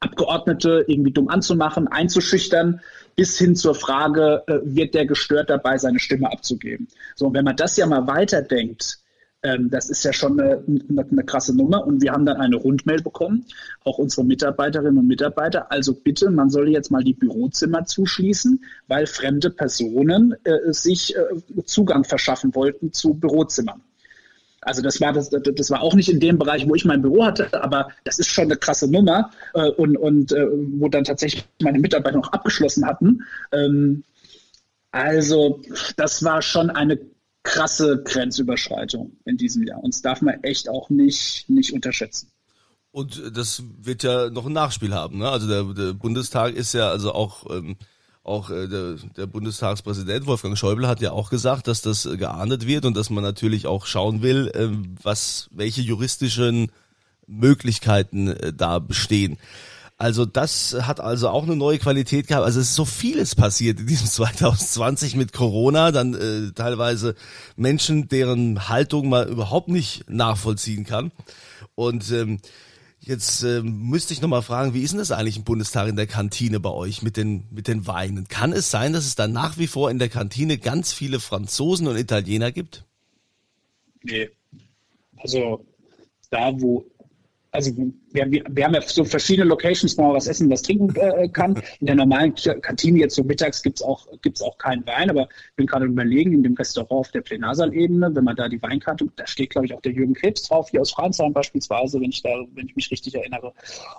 Abgeordnete 0.00 0.84
irgendwie 0.88 1.12
dumm 1.12 1.28
anzumachen, 1.28 1.86
einzuschüchtern, 1.86 2.80
bis 3.14 3.38
hin 3.38 3.54
zur 3.54 3.74
Frage, 3.74 4.42
äh, 4.48 4.58
wird 4.64 4.94
der 4.94 5.06
gestört 5.06 5.48
dabei, 5.50 5.78
seine 5.78 6.00
Stimme 6.00 6.32
abzugeben. 6.32 6.88
So, 7.14 7.26
und 7.26 7.34
wenn 7.34 7.44
man 7.44 7.56
das 7.56 7.76
ja 7.76 7.86
mal 7.86 8.06
weiterdenkt, 8.06 9.01
ähm, 9.42 9.70
das 9.70 9.90
ist 9.90 10.04
ja 10.04 10.12
schon 10.12 10.38
eine, 10.38 10.62
eine, 10.66 11.06
eine, 11.10 11.24
krasse 11.24 11.54
Nummer. 11.56 11.86
Und 11.86 12.02
wir 12.02 12.12
haben 12.12 12.24
dann 12.24 12.36
eine 12.36 12.56
Rundmail 12.56 13.02
bekommen, 13.02 13.44
auch 13.84 13.98
unsere 13.98 14.24
Mitarbeiterinnen 14.24 14.98
und 14.98 15.06
Mitarbeiter. 15.06 15.70
Also 15.70 15.94
bitte, 15.94 16.30
man 16.30 16.50
soll 16.50 16.68
jetzt 16.68 16.90
mal 16.90 17.02
die 17.02 17.14
Bürozimmer 17.14 17.84
zuschließen, 17.84 18.64
weil 18.88 19.06
fremde 19.06 19.50
Personen 19.50 20.34
äh, 20.44 20.72
sich 20.72 21.16
äh, 21.16 21.62
Zugang 21.64 22.04
verschaffen 22.04 22.54
wollten 22.54 22.92
zu 22.92 23.14
Bürozimmern. 23.14 23.82
Also 24.60 24.80
das 24.80 25.00
war 25.00 25.12
das, 25.12 25.28
das 25.30 25.70
war 25.70 25.82
auch 25.82 25.94
nicht 25.94 26.08
in 26.08 26.20
dem 26.20 26.38
Bereich, 26.38 26.68
wo 26.68 26.76
ich 26.76 26.84
mein 26.84 27.02
Büro 27.02 27.24
hatte, 27.24 27.52
aber 27.60 27.88
das 28.04 28.20
ist 28.20 28.28
schon 28.28 28.44
eine 28.44 28.56
krasse 28.56 28.88
Nummer 28.88 29.30
äh, 29.54 29.68
und, 29.70 29.96
und 29.96 30.30
äh, 30.30 30.46
wo 30.78 30.88
dann 30.88 31.02
tatsächlich 31.02 31.44
meine 31.60 31.80
Mitarbeiter 31.80 32.16
noch 32.16 32.32
abgeschlossen 32.32 32.86
hatten. 32.86 33.24
Ähm, 33.50 34.04
also 34.92 35.60
das 35.96 36.22
war 36.22 36.42
schon 36.42 36.70
eine 36.70 36.98
krasse 37.42 38.02
Grenzüberschreitung 38.04 39.16
in 39.24 39.36
diesem 39.36 39.64
Jahr. 39.64 39.82
Und 39.82 39.94
das 39.94 40.02
darf 40.02 40.22
man 40.22 40.42
echt 40.42 40.68
auch 40.68 40.90
nicht, 40.90 41.48
nicht 41.48 41.72
unterschätzen. 41.72 42.28
Und 42.90 43.36
das 43.36 43.62
wird 43.80 44.02
ja 44.02 44.30
noch 44.30 44.46
ein 44.46 44.52
Nachspiel 44.52 44.94
haben. 44.94 45.18
Ne? 45.18 45.28
Also 45.28 45.48
der, 45.48 45.64
der 45.74 45.92
Bundestag 45.94 46.54
ist 46.54 46.74
ja 46.74 46.90
also 46.90 47.12
auch 47.12 47.50
ähm, 47.50 47.76
auch 48.24 48.50
äh, 48.50 48.68
der, 48.68 48.96
der 49.16 49.26
Bundestagspräsident 49.26 50.26
Wolfgang 50.26 50.56
Schäuble 50.56 50.86
hat 50.86 51.00
ja 51.00 51.12
auch 51.12 51.30
gesagt, 51.30 51.66
dass 51.66 51.82
das 51.82 52.08
geahndet 52.16 52.66
wird 52.66 52.84
und 52.84 52.96
dass 52.96 53.10
man 53.10 53.24
natürlich 53.24 53.66
auch 53.66 53.86
schauen 53.86 54.22
will, 54.22 54.48
äh, 54.54 54.68
was 55.02 55.48
welche 55.50 55.80
juristischen 55.80 56.70
Möglichkeiten 57.26 58.28
äh, 58.28 58.52
da 58.52 58.78
bestehen. 58.78 59.38
Also 60.02 60.26
das 60.26 60.76
hat 60.82 60.98
also 60.98 61.28
auch 61.28 61.44
eine 61.44 61.54
neue 61.54 61.78
Qualität 61.78 62.26
gehabt. 62.26 62.44
Also 62.44 62.58
es 62.58 62.70
ist 62.70 62.74
so 62.74 62.84
vieles 62.84 63.36
passiert 63.36 63.78
in 63.78 63.86
diesem 63.86 64.06
2020 64.08 65.14
mit 65.14 65.32
Corona, 65.32 65.92
dann 65.92 66.14
äh, 66.14 66.50
teilweise 66.52 67.14
Menschen, 67.54 68.08
deren 68.08 68.68
Haltung 68.68 69.08
man 69.08 69.28
überhaupt 69.28 69.68
nicht 69.68 70.10
nachvollziehen 70.10 70.82
kann. 70.82 71.12
Und 71.76 72.10
ähm, 72.10 72.38
jetzt 72.98 73.44
äh, 73.44 73.62
müsste 73.62 74.12
ich 74.12 74.20
nochmal 74.20 74.42
fragen, 74.42 74.74
wie 74.74 74.82
ist 74.82 74.90
denn 74.90 74.98
das 74.98 75.12
eigentlich 75.12 75.36
im 75.36 75.44
Bundestag 75.44 75.86
in 75.86 75.94
der 75.94 76.08
Kantine 76.08 76.58
bei 76.58 76.70
euch 76.70 77.02
mit 77.02 77.16
den, 77.16 77.44
mit 77.52 77.68
den 77.68 77.86
Weinen? 77.86 78.26
Kann 78.26 78.52
es 78.52 78.72
sein, 78.72 78.92
dass 78.92 79.06
es 79.06 79.14
da 79.14 79.28
nach 79.28 79.56
wie 79.56 79.68
vor 79.68 79.88
in 79.88 80.00
der 80.00 80.08
Kantine 80.08 80.58
ganz 80.58 80.92
viele 80.92 81.20
Franzosen 81.20 81.86
und 81.86 81.96
Italiener 81.96 82.50
gibt? 82.50 82.84
Nee. 84.02 84.30
Also 85.18 85.64
da, 86.30 86.60
wo 86.60 86.86
also 87.52 87.70
wir, 88.12 88.30
wir 88.30 88.64
haben 88.64 88.74
ja 88.74 88.80
so 88.80 89.04
verschiedene 89.04 89.46
Locations, 89.46 89.96
wo 89.98 90.02
man 90.02 90.14
was 90.14 90.26
essen, 90.26 90.50
was 90.50 90.62
trinken 90.62 90.94
äh, 90.96 91.28
kann. 91.28 91.62
In 91.80 91.86
der 91.86 91.96
normalen 91.96 92.34
Kantine 92.34 92.98
jetzt 92.98 93.14
so 93.14 93.22
mittags 93.22 93.62
gibt's 93.62 93.82
auch, 93.82 94.06
gibt's 94.22 94.40
auch 94.40 94.56
keinen 94.56 94.86
Wein, 94.86 95.10
aber 95.10 95.28
ich 95.50 95.56
bin 95.56 95.66
gerade 95.66 95.84
überlegen, 95.84 96.32
in 96.32 96.42
dem 96.42 96.54
Restaurant 96.54 96.90
auf 96.90 97.10
der 97.10 97.20
Plenarsaalebene, 97.20 98.14
wenn 98.14 98.24
man 98.24 98.36
da 98.36 98.48
die 98.48 98.60
Weinkarte, 98.62 99.06
da 99.16 99.26
steht, 99.26 99.50
glaube 99.50 99.66
ich, 99.66 99.74
auch 99.74 99.82
der 99.82 99.92
Jürgen 99.92 100.14
Krebs 100.14 100.48
drauf, 100.48 100.70
hier 100.70 100.80
aus 100.80 100.92
Fransheim 100.92 101.34
beispielsweise, 101.34 102.00
wenn 102.00 102.10
ich 102.10 102.22
da, 102.22 102.30
wenn 102.54 102.66
ich 102.66 102.74
mich 102.74 102.90
richtig 102.90 103.14
erinnere. 103.14 103.52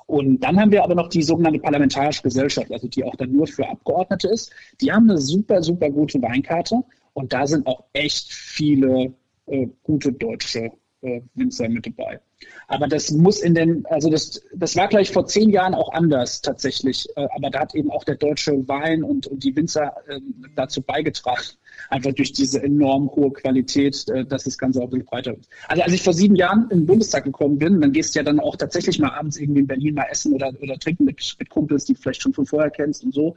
Und 0.07 0.39
dann 0.39 0.59
haben 0.59 0.71
wir 0.71 0.83
aber 0.83 0.95
noch 0.95 1.09
die 1.09 1.21
sogenannte 1.21 1.59
Parlamentarische 1.59 2.23
Gesellschaft, 2.23 2.71
also 2.71 2.87
die 2.87 3.03
auch 3.03 3.15
dann 3.15 3.31
nur 3.31 3.45
für 3.45 3.69
Abgeordnete 3.69 4.29
ist. 4.29 4.51
Die 4.81 4.91
haben 4.91 5.09
eine 5.09 5.19
super, 5.19 5.61
super 5.61 5.91
gute 5.91 6.19
Weinkarte 6.23 6.83
und 7.13 7.31
da 7.31 7.45
sind 7.45 7.67
auch 7.67 7.83
echt 7.93 8.33
viele 8.33 9.13
äh, 9.45 9.67
gute 9.83 10.11
deutsche 10.11 10.71
äh, 11.03 11.21
Winzer 11.35 11.69
mit 11.69 11.85
dabei. 11.85 12.19
Aber 12.67 12.87
das 12.87 13.11
muss 13.11 13.41
in 13.41 13.55
den, 13.55 13.85
also 13.85 14.09
das, 14.09 14.43
das 14.53 14.75
war 14.75 14.87
gleich 14.87 15.11
vor 15.11 15.25
zehn 15.27 15.49
Jahren 15.49 15.73
auch 15.73 15.93
anders 15.93 16.41
tatsächlich. 16.41 17.07
Äh, 17.15 17.27
aber 17.35 17.49
da 17.49 17.61
hat 17.61 17.75
eben 17.75 17.91
auch 17.91 18.03
der 18.03 18.15
deutsche 18.15 18.67
Wein 18.67 19.03
und, 19.03 19.27
und 19.27 19.43
die 19.43 19.55
Winzer 19.55 19.95
äh, 20.07 20.19
dazu 20.55 20.81
beigetragen, 20.81 21.43
einfach 21.89 22.13
durch 22.13 22.33
diese 22.33 22.61
enorm 22.63 23.09
hohe 23.15 23.31
Qualität, 23.31 24.07
äh, 24.09 24.25
dass 24.25 24.45
das 24.45 24.57
Ganze 24.57 24.79
auch 24.79 24.85
ein 24.85 24.89
bisschen 24.91 25.05
breiter 25.05 25.31
wird. 25.31 25.47
Also 25.67 25.83
als 25.83 25.93
ich 25.93 26.03
vor 26.03 26.13
sieben 26.13 26.35
Jahren 26.35 26.69
in 26.69 26.79
den 26.79 26.85
Bundestag 26.85 27.23
gekommen 27.25 27.57
bin, 27.57 27.81
dann 27.81 27.91
gehst 27.91 28.15
du 28.15 28.19
ja 28.19 28.23
dann 28.23 28.39
auch 28.39 28.55
tatsächlich 28.55 28.99
mal 28.99 29.11
abends 29.11 29.37
irgendwie 29.37 29.61
in 29.61 29.67
Berlin 29.67 29.95
mal 29.95 30.07
essen 30.09 30.33
oder, 30.33 30.51
oder 30.61 30.77
trinken 30.77 31.05
mit, 31.05 31.35
mit 31.39 31.49
Kumpels, 31.49 31.85
die 31.85 31.93
du 31.93 32.01
vielleicht 32.01 32.21
schon 32.21 32.33
von 32.33 32.45
vorher 32.45 32.71
kennst 32.71 33.03
und 33.03 33.13
so. 33.13 33.35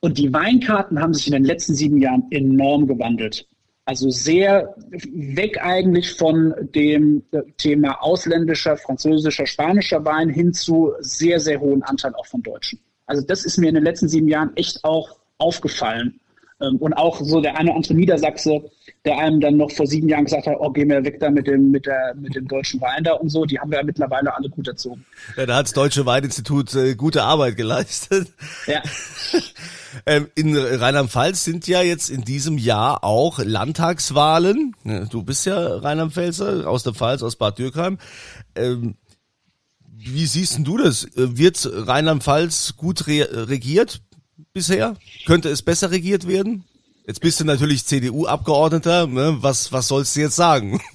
Und 0.00 0.18
die 0.18 0.32
Weinkarten 0.32 1.00
haben 1.00 1.12
sich 1.12 1.26
in 1.26 1.32
den 1.32 1.44
letzten 1.44 1.74
sieben 1.74 1.98
Jahren 1.98 2.24
enorm 2.30 2.86
gewandelt. 2.86 3.48
Also 3.88 4.10
sehr 4.10 4.74
weg 5.14 5.64
eigentlich 5.64 6.12
von 6.12 6.54
dem 6.74 7.22
Thema 7.56 8.02
ausländischer, 8.02 8.76
französischer, 8.76 9.46
spanischer 9.46 10.04
Wein 10.04 10.28
hin 10.28 10.52
zu 10.52 10.92
sehr, 11.00 11.40
sehr 11.40 11.58
hohen 11.58 11.82
Anteil 11.82 12.14
auch 12.14 12.26
von 12.26 12.42
Deutschen. 12.42 12.78
Also 13.06 13.22
das 13.22 13.46
ist 13.46 13.56
mir 13.56 13.70
in 13.70 13.76
den 13.76 13.84
letzten 13.84 14.06
sieben 14.06 14.28
Jahren 14.28 14.54
echt 14.56 14.84
auch 14.84 15.16
aufgefallen. 15.38 16.20
Ähm, 16.60 16.76
und 16.78 16.92
auch 16.94 17.20
so 17.20 17.40
der 17.40 17.56
eine 17.56 17.70
oder 17.70 17.76
andere 17.76 17.94
Niedersachse, 17.94 18.70
der 19.04 19.18
einem 19.18 19.40
dann 19.40 19.56
noch 19.56 19.70
vor 19.70 19.86
sieben 19.86 20.08
Jahren 20.08 20.24
gesagt 20.24 20.46
hat, 20.46 20.56
oh, 20.58 20.70
geh 20.70 20.84
mir 20.84 21.04
weg 21.04 21.20
da 21.20 21.30
mit 21.30 21.46
dem, 21.46 21.70
mit 21.70 21.86
der, 21.86 22.14
mit 22.16 22.34
dem 22.34 22.48
deutschen 22.48 22.80
Wein 22.80 23.04
da 23.04 23.12
und 23.12 23.28
so, 23.28 23.44
die 23.44 23.58
haben 23.58 23.70
wir 23.70 23.78
ja 23.78 23.84
mittlerweile 23.84 24.34
alle 24.34 24.48
gut 24.48 24.66
erzogen. 24.66 25.04
Ja, 25.36 25.46
da 25.46 25.56
hat 25.56 25.66
das 25.66 25.72
Deutsche 25.72 26.04
Weininstitut 26.04 26.74
äh, 26.74 26.94
gute 26.94 27.22
Arbeit 27.22 27.56
geleistet. 27.56 28.28
Ja. 28.66 28.82
Ähm, 30.06 30.28
in 30.34 30.54
Rheinland-Pfalz 30.54 31.44
sind 31.44 31.66
ja 31.66 31.80
jetzt 31.80 32.10
in 32.10 32.22
diesem 32.22 32.58
Jahr 32.58 33.02
auch 33.04 33.38
Landtagswahlen. 33.38 34.76
Du 35.10 35.22
bist 35.22 35.46
ja 35.46 35.58
Rheinland-Pfälzer 35.58 36.68
aus 36.68 36.82
der 36.82 36.92
Pfalz, 36.92 37.22
aus 37.22 37.36
Bad 37.36 37.58
Dürkheim. 37.58 37.98
Ähm, 38.54 38.96
wie 39.96 40.26
siehst 40.26 40.58
du 40.62 40.76
das? 40.76 41.08
Wird 41.14 41.68
Rheinland-Pfalz 41.72 42.76
gut 42.76 43.06
re 43.06 43.48
regiert 43.48 44.02
bisher? 44.58 44.96
Könnte 45.26 45.48
es 45.48 45.62
besser 45.62 45.90
regiert 45.90 46.26
werden? 46.26 46.64
Jetzt 47.06 47.20
bist 47.20 47.40
du 47.40 47.44
natürlich 47.44 47.84
CDU-Abgeordneter. 47.86 49.06
Ne? 49.06 49.38
Was, 49.40 49.72
was 49.72 49.88
sollst 49.88 50.16
du 50.16 50.20
jetzt 50.20 50.36
sagen? 50.36 50.80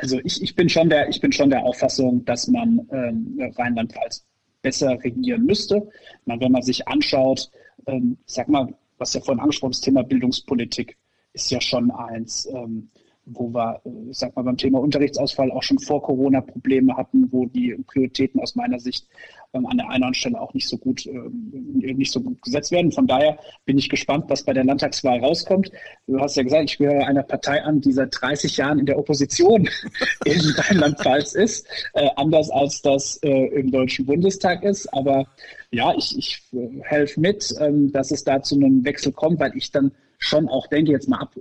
Also 0.00 0.18
ich, 0.24 0.42
ich 0.42 0.56
bin 0.56 0.68
schon 0.68 0.90
der, 0.90 1.08
ich 1.08 1.20
bin 1.20 1.30
schon 1.30 1.50
der 1.50 1.62
Auffassung, 1.62 2.24
dass 2.24 2.48
man 2.48 2.84
ähm, 2.90 3.52
Rheinland-Pfalz 3.56 4.24
besser 4.60 4.98
regieren 5.04 5.44
müsste. 5.44 5.88
Man, 6.26 6.40
wenn 6.40 6.50
man 6.50 6.62
sich 6.62 6.88
anschaut, 6.88 7.48
ähm, 7.86 8.18
sag 8.26 8.48
mal, 8.48 8.74
was 8.98 9.14
ja 9.14 9.20
vorhin 9.20 9.40
angesprochen 9.40 9.70
ist, 9.70 9.82
das 9.82 9.84
Thema 9.84 10.02
Bildungspolitik 10.02 10.96
ist 11.32 11.50
ja 11.50 11.60
schon 11.60 11.92
eins, 11.92 12.48
ähm, 12.52 12.90
wo 13.24 13.48
wir, 13.54 13.80
äh, 13.84 14.10
ich 14.10 14.18
sag 14.18 14.34
mal, 14.34 14.42
beim 14.42 14.56
Thema 14.56 14.80
Unterrichtsausfall 14.80 15.52
auch 15.52 15.62
schon 15.62 15.78
vor 15.78 16.02
Corona 16.02 16.40
Probleme 16.40 16.96
hatten, 16.96 17.30
wo 17.30 17.46
die 17.46 17.74
Prioritäten 17.86 18.40
aus 18.40 18.56
meiner 18.56 18.80
Sicht 18.80 19.06
an 19.54 19.62
der 19.62 19.70
einen 19.70 19.80
oder 19.80 19.94
anderen 19.94 20.14
Stelle 20.14 20.40
auch 20.40 20.52
nicht 20.54 20.68
so 20.68 20.76
gut, 20.76 21.06
ähm, 21.06 21.50
nicht 21.74 22.12
so 22.12 22.20
gut 22.20 22.40
gesetzt 22.42 22.70
werden. 22.72 22.92
Von 22.92 23.06
daher 23.06 23.38
bin 23.64 23.78
ich 23.78 23.88
gespannt, 23.88 24.24
was 24.28 24.42
bei 24.42 24.52
der 24.52 24.64
Landtagswahl 24.64 25.20
rauskommt. 25.20 25.70
Du 26.06 26.18
hast 26.20 26.36
ja 26.36 26.42
gesagt, 26.42 26.64
ich 26.64 26.78
gehöre 26.78 27.06
einer 27.06 27.22
Partei 27.22 27.62
an, 27.62 27.80
die 27.80 27.92
seit 27.92 28.08
30 28.20 28.56
Jahren 28.56 28.78
in 28.78 28.86
der 28.86 28.98
Opposition 28.98 29.68
in 30.24 30.40
Rheinland-Pfalz 30.40 31.34
ist, 31.34 31.66
äh, 31.94 32.08
anders 32.16 32.50
als 32.50 32.82
das 32.82 33.16
äh, 33.22 33.46
im 33.46 33.70
Deutschen 33.70 34.06
Bundestag 34.06 34.62
ist. 34.64 34.92
Aber 34.92 35.26
ja, 35.70 35.94
ich, 35.96 36.16
ich 36.18 36.42
äh, 36.52 36.82
helfe 36.82 37.20
mit, 37.20 37.54
ähm, 37.60 37.92
dass 37.92 38.10
es 38.10 38.24
da 38.24 38.42
zu 38.42 38.56
einem 38.56 38.84
Wechsel 38.84 39.12
kommt, 39.12 39.40
weil 39.40 39.56
ich 39.56 39.70
dann 39.70 39.92
schon 40.18 40.48
auch 40.48 40.66
denke, 40.66 40.92
jetzt 40.92 41.08
mal 41.08 41.18
ab, 41.18 41.34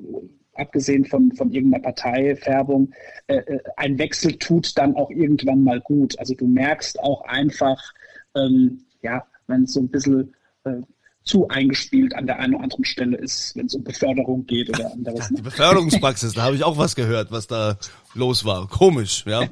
abgesehen 0.56 1.06
von, 1.06 1.32
von 1.32 1.52
irgendeiner 1.52 1.84
Parteifärbung, 1.84 2.94
äh, 3.28 3.38
äh, 3.38 3.60
ein 3.78 3.98
Wechsel 3.98 4.38
tut 4.38 4.78
dann 4.78 4.96
auch 4.96 5.10
irgendwann 5.10 5.64
mal 5.64 5.82
gut. 5.82 6.18
Also 6.20 6.36
du 6.36 6.48
merkst 6.48 7.00
auch 7.00 7.24
einfach, 7.26 7.94
ähm, 8.36 8.86
ja, 9.02 9.26
wenn 9.48 9.64
es 9.64 9.74
so 9.74 9.82
ein 9.82 9.90
bisschen 9.90 10.34
äh, 10.64 10.82
zu 11.24 11.48
eingespielt 11.48 12.16
an 12.16 12.28
der 12.28 12.40
einen 12.40 12.56
oder 12.56 12.64
anderen 12.64 12.86
Stelle 12.86 13.18
ist, 13.18 13.56
wenn 13.56 13.68
es 13.68 13.76
um 13.76 13.84
Beförderung 13.84 14.46
geht 14.46 14.70
oder 14.70 14.92
anderes. 14.92 15.30
Die 15.30 15.42
Beförderungspraxis, 15.42 16.34
da 16.34 16.44
habe 16.44 16.56
ich 16.56 16.64
auch 16.64 16.78
was 16.78 16.96
gehört, 16.96 17.32
was 17.32 17.48
da 17.48 17.78
los 18.14 18.44
war. 18.44 18.68
Komisch, 18.68 19.24
ja. 19.26 19.48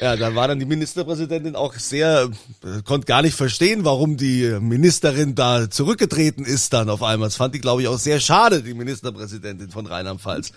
Ja, 0.00 0.16
da 0.16 0.34
war 0.34 0.48
dann 0.48 0.58
die 0.58 0.64
Ministerpräsidentin 0.64 1.54
auch 1.54 1.74
sehr, 1.74 2.28
äh, 2.64 2.82
konnte 2.82 3.06
gar 3.06 3.22
nicht 3.22 3.36
verstehen, 3.36 3.84
warum 3.84 4.16
die 4.16 4.58
Ministerin 4.60 5.36
da 5.36 5.70
zurückgetreten 5.70 6.44
ist 6.44 6.72
dann 6.72 6.90
auf 6.90 7.02
einmal. 7.02 7.28
Das 7.28 7.36
fand 7.36 7.54
ich, 7.54 7.62
glaube 7.62 7.82
ich, 7.82 7.88
auch 7.88 7.98
sehr 7.98 8.18
schade, 8.18 8.62
die 8.62 8.74
Ministerpräsidentin 8.74 9.70
von 9.70 9.86
Rheinland-Pfalz. 9.86 10.52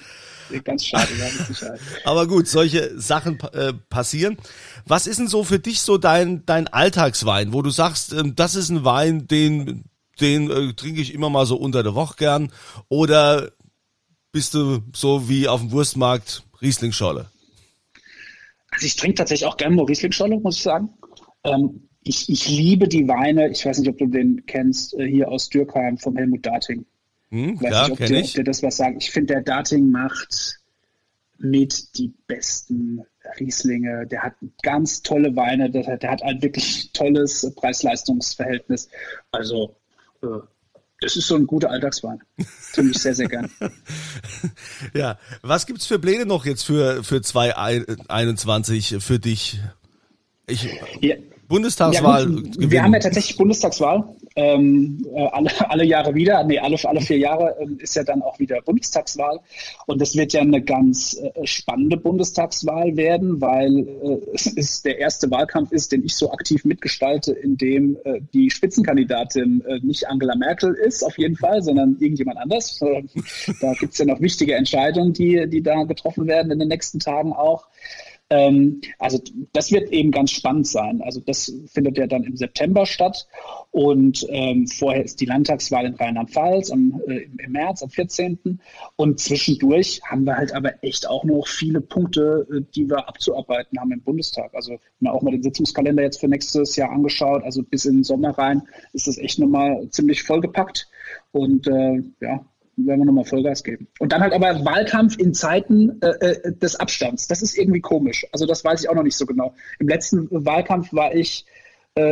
Ganz 0.63 0.85
schade, 0.85 1.07
Sicherheit. 1.47 1.79
Aber 2.03 2.27
gut, 2.27 2.47
solche 2.47 2.99
Sachen 2.99 3.39
äh, 3.53 3.73
passieren. 3.73 4.37
Was 4.85 5.07
ist 5.07 5.19
denn 5.19 5.27
so 5.27 5.43
für 5.43 5.59
dich 5.59 5.81
so 5.81 5.97
dein, 5.97 6.45
dein 6.45 6.67
Alltagswein, 6.67 7.53
wo 7.53 7.61
du 7.61 7.69
sagst, 7.69 8.13
äh, 8.13 8.23
das 8.35 8.55
ist 8.55 8.69
ein 8.69 8.85
Wein, 8.85 9.27
den, 9.27 9.85
den 10.19 10.49
äh, 10.49 10.73
trinke 10.73 11.01
ich 11.01 11.13
immer 11.13 11.29
mal 11.29 11.45
so 11.45 11.57
unter 11.57 11.83
der 11.83 11.95
Woche 11.95 12.15
gern? 12.17 12.51
Oder 12.89 13.51
bist 14.31 14.53
du 14.53 14.81
so 14.93 15.29
wie 15.29 15.47
auf 15.47 15.61
dem 15.61 15.71
Wurstmarkt 15.71 16.43
Rieslingscholle? 16.61 17.29
Also 18.71 18.85
ich 18.85 18.95
trinke 18.95 19.15
tatsächlich 19.15 19.47
auch 19.47 19.57
gerne 19.57 19.75
mal 19.75 19.85
Riesling-Scholle, 19.85 20.39
muss 20.39 20.57
ich 20.57 20.63
sagen. 20.63 20.89
Ähm, 21.43 21.87
ich, 22.03 22.29
ich 22.29 22.47
liebe 22.47 22.87
die 22.87 23.07
Weine, 23.07 23.49
ich 23.49 23.65
weiß 23.65 23.79
nicht, 23.79 23.89
ob 23.89 23.97
du 23.97 24.07
den 24.07 24.45
kennst, 24.45 24.93
äh, 24.93 25.07
hier 25.07 25.29
aus 25.29 25.49
Dürkheim 25.49 25.97
vom 25.97 26.15
Helmut 26.15 26.45
Dating. 26.45 26.85
Hm, 27.29 27.61
weiß 27.61 27.71
ja, 27.71 27.83
nicht, 27.83 27.91
ob, 27.91 28.07
dir, 28.07 28.19
ob 28.19 28.31
dir 28.33 28.43
das 28.43 28.63
was 28.63 28.77
sagt. 28.77 29.03
Ich 29.03 29.11
finde, 29.11 29.33
der 29.33 29.43
Dating 29.43 29.91
macht 29.91 30.59
mit 31.37 31.97
die 31.97 32.13
besten 32.27 33.01
Rieslinge. 33.39 34.07
Der 34.07 34.23
hat 34.23 34.33
ganz 34.63 35.01
tolle 35.01 35.35
Weine, 35.35 35.69
der, 35.69 35.97
der 35.97 36.11
hat 36.11 36.23
ein 36.23 36.41
wirklich 36.41 36.91
tolles 36.93 37.51
Preis-Leistungs-Verhältnis. 37.55 38.89
Also 39.31 39.75
äh, 40.23 40.27
das 41.01 41.15
ist 41.15 41.27
so 41.27 41.35
ein 41.35 41.45
guter 41.45 41.69
Alltagswein. 41.69 42.19
Finde 42.37 42.91
ich 42.91 42.97
sehr, 42.97 43.13
sehr 43.13 43.27
gern. 43.27 43.51
ja, 44.95 45.19
was 45.43 45.67
gibt's 45.67 45.85
für 45.85 45.99
Pläne 45.99 46.25
noch 46.25 46.45
jetzt 46.45 46.63
für, 46.63 47.03
für 47.03 47.21
2021 47.21 48.95
für 48.99 49.19
dich? 49.19 49.59
Ich, 50.47 50.67
ja. 51.01 51.15
Bundestagswahl. 51.47 52.43
Ja, 52.57 52.71
wir 52.71 52.83
haben 52.83 52.93
ja 52.93 52.99
tatsächlich 52.99 53.37
Bundestagswahl. 53.37 54.15
Ähm, 54.37 55.03
äh, 55.15 55.27
alle, 55.31 55.49
alle 55.71 55.83
Jahre 55.83 56.13
wieder, 56.13 56.43
nee, 56.43 56.59
alle, 56.59 56.77
alle 56.83 57.01
vier 57.01 57.17
Jahre 57.17 57.55
ähm, 57.59 57.79
ist 57.81 57.95
ja 57.95 58.03
dann 58.03 58.21
auch 58.21 58.37
wieder 58.37 58.61
Bundestagswahl. 58.61 59.39
Und 59.87 59.99
das 59.99 60.15
wird 60.15 60.31
ja 60.33 60.41
eine 60.41 60.61
ganz 60.61 61.19
äh, 61.19 61.47
spannende 61.47 61.97
Bundestagswahl 61.97 62.95
werden, 62.95 63.41
weil 63.41 63.79
äh, 63.79 64.19
es 64.35 64.45
ist 64.45 64.85
der 64.85 64.99
erste 64.99 65.31
Wahlkampf 65.31 65.71
ist, 65.71 65.91
den 65.91 66.05
ich 66.05 66.15
so 66.15 66.31
aktiv 66.31 66.65
mitgestalte, 66.65 67.33
in 67.33 67.57
dem 67.57 67.97
äh, 68.03 68.21
die 68.31 68.51
Spitzenkandidatin 68.51 69.63
äh, 69.67 69.79
nicht 69.79 70.07
Angela 70.07 70.35
Merkel 70.35 70.75
ist, 70.75 71.01
auf 71.01 71.17
jeden 71.17 71.35
Fall, 71.35 71.63
sondern 71.63 71.97
irgendjemand 71.99 72.37
anders. 72.37 72.79
da 73.61 73.73
gibt's 73.73 73.97
ja 73.97 74.05
noch 74.05 74.21
wichtige 74.21 74.53
Entscheidungen, 74.53 75.13
die, 75.13 75.47
die 75.49 75.63
da 75.63 75.83
getroffen 75.83 76.27
werden 76.27 76.51
in 76.51 76.59
den 76.59 76.67
nächsten 76.67 76.99
Tagen 76.99 77.33
auch. 77.33 77.65
Ähm, 78.29 78.81
also 78.99 79.19
das 79.53 79.71
wird 79.71 79.89
eben 79.91 80.11
ganz 80.11 80.31
spannend 80.31 80.67
sein. 80.67 81.01
Also 81.01 81.21
das 81.21 81.53
findet 81.67 81.97
ja 81.97 82.07
dann 82.07 82.23
im 82.23 82.35
September 82.35 82.85
statt 82.85 83.25
und 83.71 84.25
ähm, 84.29 84.67
vorher 84.67 85.05
ist 85.05 85.21
die 85.21 85.25
Landtagswahl 85.25 85.85
in 85.85 85.93
Rheinland-Pfalz 85.93 86.69
äh, 86.69 86.73
im 86.73 87.37
März, 87.47 87.83
am 87.83 87.89
14. 87.89 88.59
Und 88.97 89.19
zwischendurch 89.19 90.01
haben 90.03 90.25
wir 90.25 90.35
halt 90.35 90.53
aber 90.53 90.83
echt 90.83 91.07
auch 91.07 91.23
noch 91.23 91.47
viele 91.47 91.79
Punkte, 91.79 92.45
äh, 92.51 92.61
die 92.75 92.89
wir 92.89 93.07
abzuarbeiten 93.07 93.79
haben 93.79 93.93
im 93.93 94.01
Bundestag. 94.01 94.53
Also 94.53 94.77
mir 94.99 95.13
auch 95.13 95.21
mal 95.21 95.31
den 95.31 95.43
Sitzungskalender 95.43 96.03
jetzt 96.03 96.19
für 96.19 96.27
nächstes 96.27 96.75
Jahr 96.75 96.91
angeschaut. 96.91 97.43
Also 97.43 97.63
bis 97.63 97.85
in 97.85 97.95
den 97.97 98.03
Sommer 98.03 98.31
rein 98.31 98.63
ist 98.91 99.07
das 99.07 99.17
echt 99.17 99.39
nochmal 99.39 99.87
ziemlich 99.89 100.23
vollgepackt. 100.23 100.89
Und 101.31 101.67
äh, 101.67 102.03
ja, 102.19 102.45
werden 102.77 103.01
wir 103.01 103.05
nochmal 103.05 103.25
Vollgas 103.25 103.63
geben. 103.63 103.87
Und 103.99 104.11
dann 104.11 104.21
halt 104.21 104.33
aber 104.33 104.63
Wahlkampf 104.63 105.17
in 105.17 105.33
Zeiten 105.33 105.99
äh, 106.01 106.09
äh, 106.09 106.53
des 106.53 106.75
Abstands. 106.75 107.27
Das 107.27 107.41
ist 107.41 107.57
irgendwie 107.57 107.81
komisch. 107.81 108.25
Also 108.31 108.45
das 108.45 108.63
weiß 108.63 108.81
ich 108.81 108.89
auch 108.89 108.95
noch 108.95 109.03
nicht 109.03 109.17
so 109.17 109.25
genau. 109.25 109.55
Im 109.79 109.87
letzten 109.87 110.27
Wahlkampf 110.31 110.93
war 110.93 111.13
ich 111.13 111.45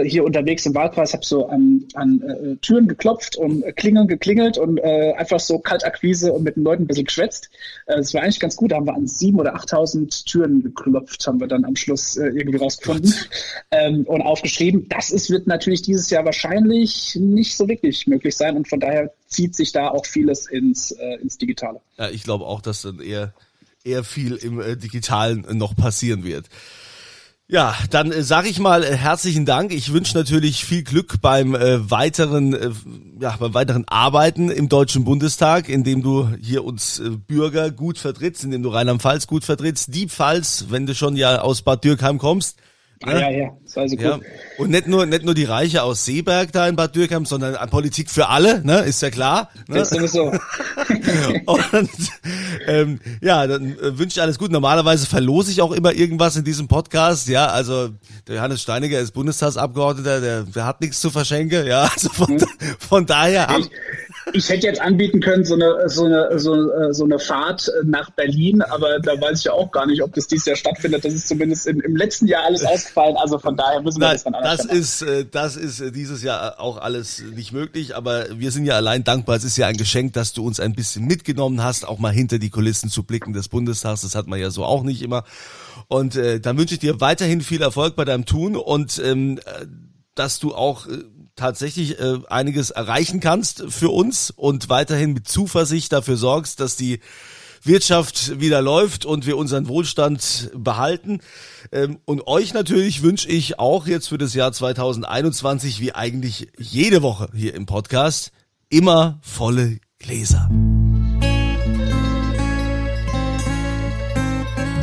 hier 0.04 0.24
unterwegs 0.24 0.65
im 0.65 0.74
Wahlkreis, 0.74 1.13
habe 1.13 1.26
so 1.26 1.48
an, 1.48 1.86
an 1.93 2.21
äh, 2.21 2.56
Türen 2.58 2.88
geklopft 2.88 3.36
und 3.36 3.63
äh, 3.63 3.71
Klingeln 3.71 4.08
geklingelt 4.08 4.58
und 4.58 4.78
äh, 4.78 5.13
einfach 5.17 5.39
so 5.39 5.60
Kaltakquise 5.60 6.34
und 6.34 6.43
mit 6.43 6.56
den 6.56 6.63
Leuten 6.63 6.84
ein 6.84 6.88
bisschen 6.88 7.06
geschwätzt. 7.06 7.50
Äh, 7.86 7.98
das 7.98 8.13
war 8.13 8.21
eigentlich 8.21 8.39
ganz 8.39 8.56
gut. 8.56 8.71
Da 8.71 8.78
haben 8.78 8.88
wir 8.88 8.95
an 8.95 9.08
sieben 9.08 9.39
oder 9.39 9.56
achttausend 9.56 10.26
Türen 10.26 10.63
geklopft, 10.63 11.26
haben 11.28 11.39
wir 11.39 11.48
dann 11.48 11.65
am 11.65 11.76
Schluss 11.76 12.17
äh, 12.17 12.28
irgendwie 12.28 12.58
rausgefunden 12.58 13.13
ähm, 13.71 14.04
und 14.06 14.21
aufgeschrieben. 14.21 14.88
Das 14.89 15.12
ist, 15.12 15.30
wird 15.30 15.48
natürlich 15.48 15.82
dieses 15.82 16.10
Jahr 16.10 16.26
wahrscheinlich 16.26 17.15
nicht 17.15 17.56
so 17.56 17.67
wirklich 17.67 18.08
möglich 18.08 18.36
sein 18.36 18.56
und 18.58 18.67
von 18.67 18.80
daher 18.80 19.12
zieht 19.28 19.56
sich 19.56 19.71
da 19.71 19.89
auch 19.89 20.06
vieles 20.06 20.48
ins, 20.48 20.91
äh, 20.91 21.15
ins 21.21 21.38
Digitale. 21.38 21.82
Ja, 21.98 22.10
ich 22.10 22.24
glaube 22.24 22.45
auch, 22.45 22.62
dass 22.62 22.84
dann 22.84 23.00
eher, 23.00 23.34
eher 23.84 24.04
viel 24.04 24.36
im 24.36 24.60
äh, 24.62 24.76
Digitalen 24.76 25.45
noch 25.58 25.76
passieren 25.76 26.24
wird. 26.24 26.48
Ja, 27.47 27.75
dann 27.91 28.12
äh, 28.12 28.23
sage 28.23 28.49
ich 28.49 28.58
mal 28.58 28.84
äh, 28.84 28.95
herzlichen 28.95 29.45
Dank. 29.45 29.71
Ich 29.71 29.93
wünsche 29.93 30.17
natürlich 30.17 30.65
viel 30.65 30.84
Glück 30.84 31.21
beim 31.21 31.53
äh, 31.53 31.91
weiteren, 31.91 32.55
äh, 32.55 32.71
ja, 33.19 33.36
beim 33.38 33.53
weiteren 33.53 33.88
Arbeiten 33.88 34.49
im 34.49 34.67
Deutschen 34.67 35.03
Bundestag, 35.05 35.69
indem 35.69 36.01
du 36.01 36.27
hier 36.41 36.63
uns 36.63 36.99
äh, 36.99 37.12
Bürger 37.12 37.69
gut 37.69 37.99
vertrittst, 37.99 38.43
indem 38.43 38.63
du 38.63 38.69
Rheinland-Pfalz 38.69 39.27
gut 39.27 39.43
vertrittst. 39.43 39.93
Die 39.93 40.08
Pfalz, 40.08 40.65
wenn 40.69 40.88
du 40.88 40.95
schon 40.95 41.15
ja 41.17 41.41
aus 41.41 41.62
Bad 41.62 41.84
Dürkheim 41.84 42.17
kommst, 42.17 42.58
Ah, 43.03 43.12
ja, 43.12 43.29
ja, 43.29 43.49
das 43.63 43.75
weiß 43.75 43.91
ich 43.91 43.99
ja. 43.99 44.19
Und 44.58 44.69
nicht 44.69 44.88
nur, 44.88 45.05
nicht 45.05 45.23
nur 45.25 45.34
die 45.34 45.43
Reiche 45.43 45.84
aus 45.84 46.05
Seeberg 46.05 46.51
da 46.53 46.67
in 46.67 46.75
Bad 46.75 46.95
Dürkheim, 46.95 47.25
sondern 47.25 47.55
Politik 47.69 48.10
für 48.10 48.29
alle, 48.29 48.65
ne, 48.65 48.79
ist 48.79 49.01
ja 49.01 49.10
klar. 49.10 49.49
Ne? 49.67 49.79
Das 49.79 49.91
ist 49.91 49.97
sowieso. 49.97 50.31
und 51.45 51.89
ähm, 52.67 52.99
ja, 53.21 53.45
dann 53.47 53.77
äh, 53.77 53.97
wünsche 53.99 54.17
ich 54.17 54.21
alles 54.21 54.39
gut. 54.39 54.51
Normalerweise 54.51 55.08
verlose 55.08 55.51
ich 55.51 55.62
auch 55.62 55.73
immer 55.73 55.93
irgendwas 55.93 56.38
in 56.38 56.45
diesem 56.45 56.67
Podcast, 56.67 57.27
ja, 57.27 57.47
also 57.47 57.89
der 58.27 58.36
Johannes 58.36 58.62
Steiniger 58.62 58.99
ist 58.99 59.12
Bundestagsabgeordneter, 59.12 60.21
der, 60.21 60.43
der 60.43 60.65
hat 60.65 60.79
nichts 60.79 61.01
zu 61.01 61.10
verschenken, 61.12 61.67
ja, 61.67 61.89
also 61.93 62.10
von, 62.10 62.39
hm. 62.39 62.47
von 62.79 63.05
daher 63.05 63.47
haben, 63.47 63.67
ich 64.33 64.49
hätte 64.49 64.67
jetzt 64.67 64.81
anbieten 64.81 65.19
können, 65.19 65.45
so 65.45 65.53
eine, 65.53 65.88
so 65.88 66.05
eine, 66.05 66.39
so, 66.39 66.71
äh, 66.71 66.93
so 66.93 67.03
eine 67.03 67.19
Fahrt 67.19 67.71
nach 67.83 68.09
Berlin, 68.11 68.61
aber 68.61 68.99
da 68.99 69.19
weiß 69.19 69.39
ich 69.39 69.45
ja 69.45 69.53
auch 69.53 69.71
gar 69.71 69.85
nicht, 69.85 70.01
ob 70.01 70.13
das 70.13 70.27
dieses 70.27 70.45
Jahr 70.45 70.55
stattfindet. 70.55 71.05
Das 71.05 71.13
ist 71.13 71.27
zumindest 71.27 71.67
im, 71.67 71.79
im 71.81 71.95
letzten 71.95 72.27
Jahr 72.27 72.43
alles 72.43 72.65
ausgefallen. 72.65 73.15
Also 73.17 73.38
von 73.38 73.55
daher 73.55 73.81
müssen 73.81 73.99
wir 73.99 74.07
Nein, 74.07 74.15
das 74.15 74.23
dann 74.23 74.35
anders 74.35 74.57
Das 74.57 74.65
ist, 74.65 75.01
äh, 75.03 75.25
das 75.29 75.55
ist 75.55 75.79
äh, 75.79 75.91
dieses 75.91 76.23
Jahr 76.23 76.59
auch 76.59 76.77
alles 76.77 77.21
nicht 77.35 77.51
möglich, 77.51 77.95
aber 77.95 78.25
wir 78.38 78.51
sind 78.51 78.65
ja 78.65 78.75
allein 78.75 79.03
dankbar. 79.03 79.35
Es 79.35 79.43
ist 79.43 79.57
ja 79.57 79.67
ein 79.67 79.77
Geschenk, 79.77 80.13
dass 80.13 80.33
du 80.33 80.45
uns 80.45 80.59
ein 80.59 80.73
bisschen 80.73 81.05
mitgenommen 81.05 81.63
hast, 81.63 81.88
auch 81.88 81.99
mal 81.99 82.11
hinter 82.11 82.39
die 82.39 82.49
Kulissen 82.49 82.89
zu 82.89 83.03
blicken 83.03 83.33
des 83.33 83.47
Bundestags. 83.47 84.01
Das 84.01 84.15
hat 84.15 84.27
man 84.27 84.39
ja 84.39 84.49
so 84.49 84.65
auch 84.65 84.83
nicht 84.83 85.01
immer. 85.01 85.23
Und 85.88 86.15
äh, 86.15 86.39
dann 86.39 86.57
wünsche 86.57 86.73
ich 86.73 86.79
dir 86.79 86.99
weiterhin 86.99 87.41
viel 87.41 87.61
Erfolg 87.61 87.95
bei 87.95 88.05
deinem 88.05 88.25
Tun 88.25 88.55
und 88.55 88.99
ähm, 89.03 89.39
dass 90.15 90.39
du 90.39 90.55
auch 90.55 90.88
tatsächlich 91.36 92.00
äh, 92.00 92.19
einiges 92.30 92.69
erreichen 92.69 93.19
kannst 93.19 93.65
für 93.69 93.89
uns 93.89 94.32
und 94.32 94.69
weiterhin 94.69 95.13
mit 95.13 95.28
Zuversicht 95.28 95.91
dafür 95.91 96.17
sorgst, 96.17 96.60
dass 96.60 96.76
die 96.76 97.00
Wirtschaft 97.65 98.39
wieder 98.39 98.62
läuft 98.62 99.06
und 99.06 99.26
wir 99.26 99.38
unseren 99.38 99.67
Wohlstand 99.67 100.52
behalten. 100.56 101.19
Ähm, 101.71 102.00
und 102.06 102.28
euch 102.28 102.54
natürlich 102.54 103.02
wünsche 103.02 103.28
ich 103.28 103.60
auch 103.60 103.88
jetzt 103.88 104.08
für 104.08 104.17
das 104.17 104.34
Jahr 104.34 104.52
2021, 104.52 105.80
wie 105.80 105.93
eigentlich 105.93 106.50
jede 106.58 107.02
Woche 107.02 107.30
hier 107.34 107.56
im 107.56 107.65
Podcast, 107.65 108.32
immer 108.69 109.19
volle 109.21 109.80
Gläser. 110.00 110.50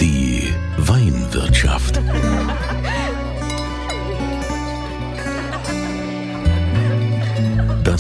Die 0.01 0.53
Weinwirtschaft. 0.79 2.01